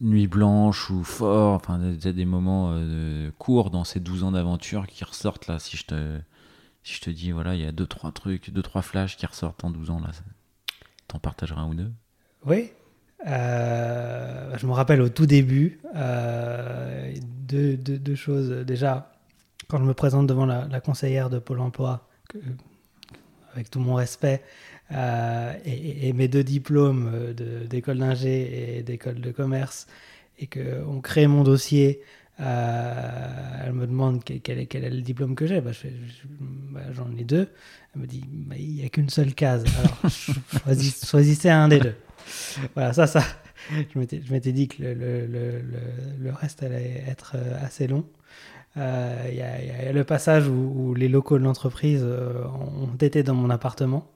[0.00, 4.86] nuit blanche ou fort, enfin des, des moments euh, courts dans ces 12 ans d'aventure
[4.86, 5.58] qui ressortent là.
[5.58, 6.18] Si je te,
[6.82, 9.26] si je te dis, voilà, il y a deux, trois trucs, deux, trois flashs qui
[9.26, 10.10] ressortent en 12 ans là,
[11.08, 11.90] t'en partageras un ou deux?
[12.46, 12.72] Oui.
[13.26, 17.14] Euh, je me rappelle au tout début, euh,
[17.48, 18.50] deux, deux, choses.
[18.50, 19.12] Déjà,
[19.68, 22.38] quand je me présente devant la, la conseillère de Pôle emploi, que,
[23.54, 24.42] avec tout mon respect,
[24.92, 29.86] euh, et, mes deux diplômes euh, d'école d'ingé et d'école de commerce,
[30.38, 32.02] et qu'on crée mon dossier,
[32.40, 35.60] euh, elle me demande quel, est, le diplôme que j'ai.
[35.60, 35.70] Bah,
[36.70, 37.48] bah, J'en ai deux.
[37.94, 38.24] Elle me dit
[38.58, 39.64] il n'y a qu'une seule case.
[39.78, 40.10] Alors
[41.06, 41.94] choisissez un des deux.
[42.74, 43.22] Voilà, ça, ça.
[43.70, 43.98] Je
[44.32, 45.60] m'étais dit que le, le, le,
[46.18, 48.04] le, reste allait être assez long.
[48.76, 53.50] Il y, a le passage où, où les locaux de l'entreprise ont été dans mon
[53.50, 54.06] appartement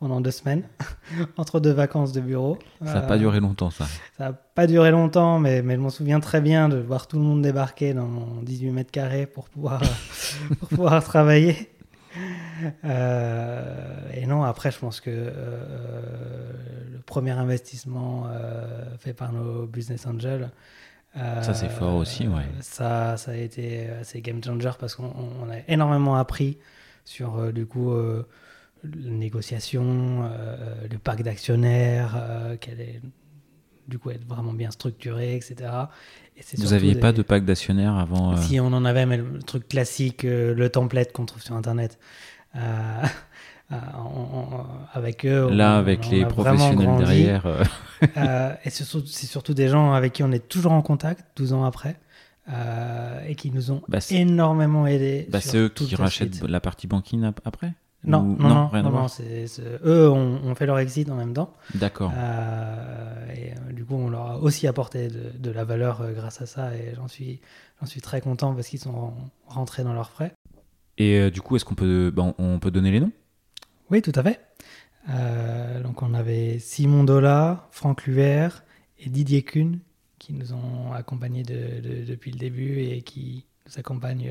[0.00, 0.62] pendant deux semaines,
[1.36, 2.58] entre deux vacances de bureau.
[2.84, 3.84] Ça n'a pas duré longtemps, ça.
[4.16, 7.18] Ça n'a pas duré longtemps, mais, mais je m'en souviens très bien de voir tout
[7.18, 9.82] le monde débarquer dans mon 18 mètres carrés pour pouvoir,
[10.58, 11.70] pour pouvoir travailler.
[12.84, 16.52] Euh, et non, après, je pense que euh,
[16.92, 20.50] le premier investissement euh, fait par nos business angels.
[21.14, 22.46] Ça, c'est fort aussi, ouais.
[22.60, 26.58] Ça, ça a été assez game changer parce qu'on a énormément appris
[27.04, 27.92] sur, du coup,
[28.84, 33.00] la négociation, euh, le pacte d'actionnaires, euh, qu'elle est
[33.88, 35.56] du coup être vraiment bien structurée, etc.
[36.36, 39.40] Et Vous n'aviez pas de pacte d'actionnaires avant euh, Si on en avait, mais le
[39.40, 41.98] truc classique, le template qu'on trouve sur Internet.
[44.92, 45.50] avec eux.
[45.50, 47.46] Là, avec les professionnels derrière.
[48.64, 51.96] et c'est surtout, des gens avec qui on est toujours en contact 12 ans après.
[53.28, 55.26] et qui nous ont bah, énormément aidés.
[55.30, 59.06] Bah, c'est eux qui rachètent la partie banking après non, non, non, non,
[59.84, 61.52] eux ont, fait leur exit en même temps.
[61.74, 62.12] D'accord.
[62.16, 66.40] Euh, et euh, du coup, on leur a aussi apporté de, la valeur euh, grâce
[66.40, 67.40] à ça, et j'en suis,
[67.78, 69.12] j'en suis très content parce qu'ils sont
[69.46, 70.32] rentrés dans leurs frais.
[70.96, 73.12] Et du coup, est-ce qu'on peut, ben, on peut donner les noms?
[73.90, 74.40] Oui, tout à fait.
[75.82, 78.48] donc, on avait Simon Dola, Franck Luer
[78.98, 79.78] et Didier Kuhn
[80.18, 84.30] qui nous ont accompagnés depuis le début et qui nous accompagnent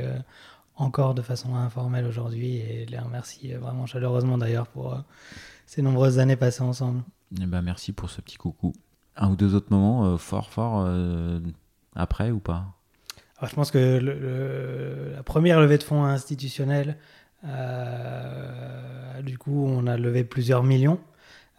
[0.80, 5.00] encore de façon informelle aujourd'hui et les remercie vraiment chaleureusement d'ailleurs pour euh,
[5.66, 7.04] ces nombreuses années passées ensemble.
[7.40, 8.74] Eh ben, merci pour ce petit coucou.
[9.16, 11.40] Un ou deux autres moments euh, fort fort euh,
[11.96, 12.66] après ou pas?
[13.42, 14.00] Je pense que
[15.16, 16.98] la première levée de fonds institutionnelle,
[17.44, 21.00] du coup on a levé plusieurs millions.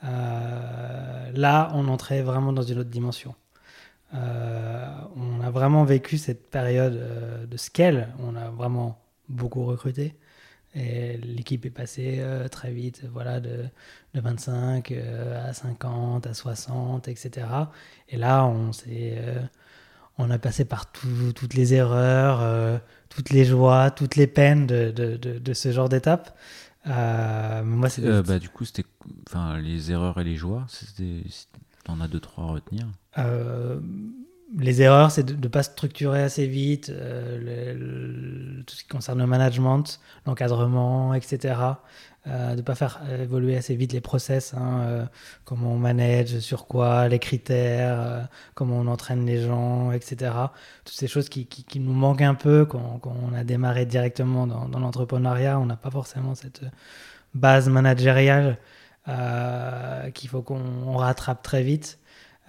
[0.03, 3.35] là on entrait vraiment dans une autre dimension.
[4.13, 8.09] on a vraiment vécu cette période de scale.
[8.19, 10.15] On a vraiment beaucoup recruté.
[10.75, 13.65] Et l'équipe est passée euh, très vite, voilà, de,
[14.15, 17.47] de 25 euh, à 50, à 60, etc.
[18.09, 19.41] Et là, on s'est, euh,
[20.19, 25.17] on a passé par toutes les erreurs, toutes les joies, toutes les peines de, de,
[25.17, 26.35] de, ce genre d'étape.
[26.87, 28.87] moi, c'est bah, du coup, c'était,
[29.29, 31.23] enfin, les erreurs et les joies, c'était,
[31.85, 32.87] t'en as deux trois à retenir
[34.59, 39.27] les erreurs, c'est de ne pas structurer assez vite euh, tout ce qui concerne le
[39.27, 41.55] management, l'encadrement, etc.
[42.27, 45.07] Euh, de ne pas faire évoluer assez vite les process, hein, euh,
[45.47, 50.33] comment on manage, sur quoi, les critères, comment on entraîne les gens, etc.
[50.85, 54.79] Toutes ces choses qui, nous manquent un peu quand, on a démarré directement dans, dans
[54.81, 55.59] l'entrepreneuriat.
[55.59, 56.61] On n'a pas forcément cette
[57.35, 58.59] base managériale
[60.15, 61.99] qu'il faut qu'on rattrape très vite.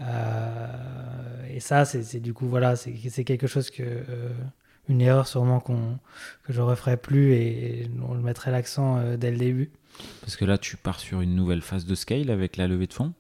[0.01, 3.83] Euh, et ça, c'est du coup, voilà, c'est quelque chose que.
[4.91, 5.99] Euh, une erreur sûrement qu'on
[6.43, 9.71] que je referai plus et, on le mettrait l'accent euh, dès le début.
[10.21, 12.93] Parce que là, tu pars sur une nouvelle phase de scale avec la levée de
[12.93, 13.13] fonds.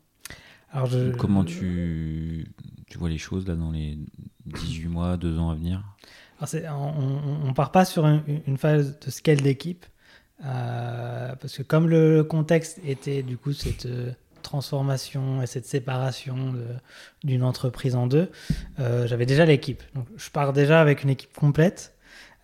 [0.71, 2.47] Alors Comment tu,
[2.87, 3.97] tu vois les choses là dans les
[4.45, 5.83] 18 mois, 2 ans à venir?
[6.39, 9.85] Alors on ne part pas sur une, une phase de scale d'équipe.
[10.39, 13.85] parce que comme le contexte était du coup cette
[14.41, 16.55] transformation et cette séparation
[17.23, 18.29] d'une entreprise en deux,
[18.79, 19.83] euh, j'avais déjà l'équipe.
[19.95, 21.95] Donc je pars déjà avec une équipe complète.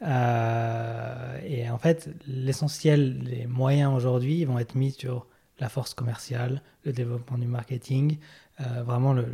[0.04, 5.26] Euh, et en fait, l'essentiel, les moyens aujourd'hui vont être mis sur
[5.60, 8.18] la force commerciale, le développement du marketing,
[8.62, 9.26] euh, vraiment le,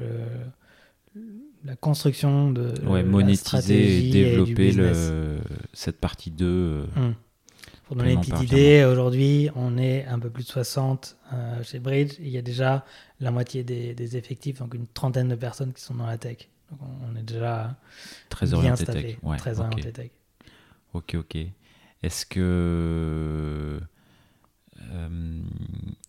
[1.65, 5.39] la construction de ouais, monétiser et développer le,
[5.73, 6.87] cette partie 2
[7.93, 11.79] pour donner une petite idée, aujourd'hui, on est un peu plus de 60 euh, chez
[11.79, 12.13] Bridge.
[12.19, 12.85] Il y a déjà
[13.19, 16.49] la moitié des, effectifs, donc une trentaine de personnes qui sont dans la tech.
[16.71, 17.75] Donc on est déjà
[18.29, 19.17] très bien orienté tech.
[19.37, 20.09] très orienté tech.
[20.93, 21.37] Ok, ok.
[22.01, 23.79] Est-ce que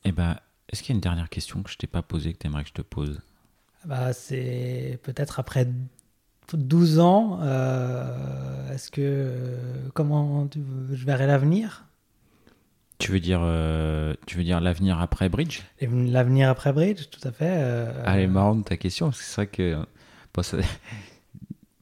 [0.04, 2.38] eh ben, est-ce qu'il y a une dernière question que je t'ai pas posée que
[2.38, 3.20] tu aimerais que je te pose?
[3.84, 5.68] Bah, C'est peut-être après
[6.52, 10.60] 12 ans, euh, est-ce que euh, comment tu,
[10.92, 11.86] je verrai l'avenir?
[12.98, 15.62] Tu veux dire, euh, tu veux dire l'avenir après Bridge?
[15.80, 17.90] L'avenir après Bridge, tout à fait.
[18.06, 20.62] Elle est marrante ta question, parce que c'est vrai que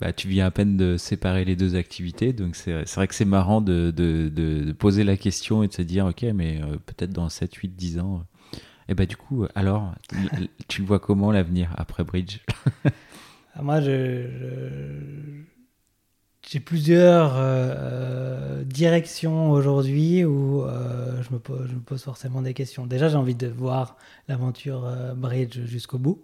[0.00, 3.24] bah, tu viens à peine de séparer les deux activités, donc c'est vrai que c'est
[3.24, 7.28] marrant de, de, de, poser la question et de se dire, ok, mais peut-être dans
[7.28, 8.24] 7, 8, 10 ans.
[8.88, 9.94] Et bah du coup, alors,
[10.68, 12.38] tu le vois comment l'avenir après Bridge?
[13.54, 15.46] ah, Moi, j'ai
[16.60, 22.86] plusieurs euh, directions aujourd'hui où euh, je, me pose, forcément des questions.
[22.86, 23.96] Déjà, j'ai envie de voir
[24.28, 26.22] l'aventure euh, Bridge jusqu'au bout,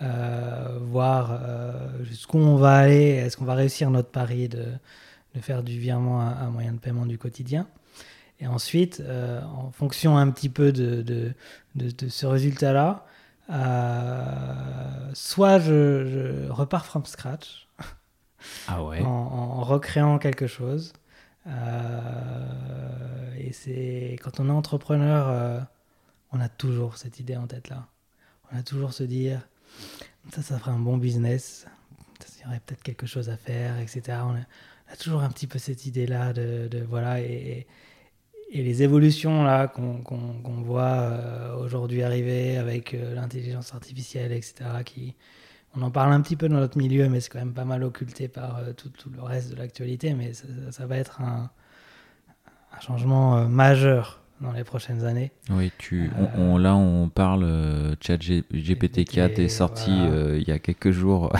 [0.00, 1.40] voir
[2.02, 4.64] jusqu'où on va aller, est-ce qu'on va réussir notre pari de,
[5.34, 7.66] de faire du virement un moyen de paiement du quotidien?
[8.38, 9.02] Et ensuite,
[9.56, 11.32] en fonction un petit peu de, de,
[11.76, 13.06] de, ce résultat-là,
[15.14, 17.68] soit je, repars from scratch,
[18.68, 19.02] ah ouais.
[19.02, 20.92] en, recréant quelque chose.
[21.46, 25.66] Euh, et c'est quand on est entrepreneur,
[26.32, 27.86] on a toujours cette idée en tête là.
[28.52, 29.40] On a toujours se dire,
[30.32, 31.66] ça, ça ferait un bon business,
[32.38, 34.18] il y aurait peut-être quelque chose à faire, etc.
[34.24, 37.66] On a, toujours un petit peu cette idée là de, de voilà et et
[38.52, 45.14] les évolutions là qu'on voit euh, aujourd'hui arriver avec euh, l'intelligence artificielle, etc., qui,
[45.76, 47.82] on en parle un petit peu dans notre milieu, mais c'est quand même pas mal
[47.82, 50.14] occulté par euh, tout, tout, le reste de l'actualité.
[50.14, 50.32] Mais
[50.70, 51.50] ça, va être un,
[52.76, 55.32] un changement majeur dans les prochaines années.
[55.50, 61.32] Oui, tu, on, là on parle, chat GPT-4 est sorti il y a quelques jours.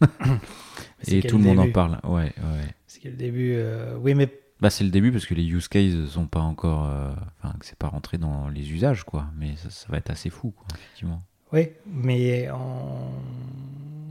[1.06, 2.00] et tout le monde en parle.
[2.04, 2.74] Ouais, ouais.
[2.86, 3.58] C'est le début.
[4.02, 6.86] oui, mais bah, c'est le début parce que les use cases sont pas encore.
[6.86, 9.26] Euh, enfin, que c'est pas rentré dans les usages, quoi.
[9.36, 11.22] Mais ça, va être assez fou, quoi, effectivement.
[11.52, 12.46] Oui, mais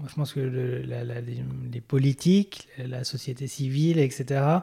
[0.10, 4.62] je pense que les politiques, la société civile, etc.,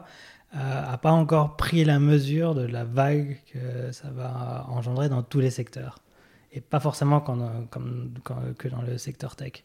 [0.53, 5.23] n'a euh, pas encore pris la mesure de la vague que ça va engendrer dans
[5.23, 5.99] tous les secteurs.
[6.51, 7.67] Et pas forcément comme,
[8.57, 9.63] que dans le secteur tech.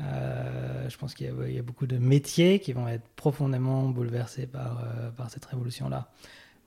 [0.00, 4.82] Euh, je pense qu'il y, a beaucoup de métiers qui vont être profondément bouleversés par,
[4.84, 6.10] euh, par cette révolution-là.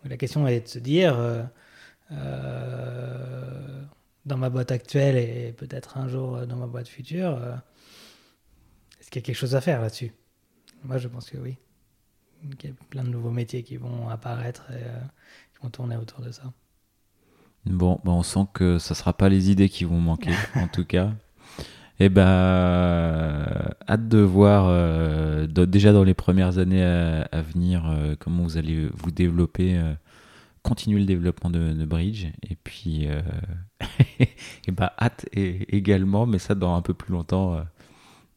[0.03, 1.17] La question est de se dire,
[2.11, 3.83] euh,
[4.25, 7.39] dans ma boîte actuelle et peut-être un jour dans ma boîte future,
[8.99, 10.13] est-ce qu'il y a quelque chose à faire là-dessus?
[10.83, 11.57] Moi, je pense que oui.
[12.43, 14.83] Il y a plein de nouveaux métiers qui vont apparaître et
[15.53, 16.53] qui vont tourner autour de ça.
[17.65, 20.67] Bon, ben on sent que ça ne sera pas les idées qui vont manquer, en
[20.67, 21.11] tout cas.
[21.99, 23.45] Eh ben, euh,
[23.87, 28.89] hâte de voir euh, déjà dans les premières années à, venir euh, comment vous allez
[28.93, 29.81] vous développer,
[30.61, 32.25] continuer le développement de, Bridge.
[32.43, 37.63] Et puis, et ben, hâte également, mais ça dans un peu plus longtemps,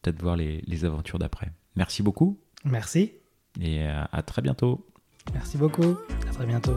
[0.03, 1.51] peut-être voir les, les aventures d'après.
[1.75, 2.39] Merci beaucoup.
[2.65, 3.13] Merci.
[3.61, 4.87] Et à très bientôt.
[5.35, 5.97] Merci beaucoup.
[6.29, 6.77] À très bientôt.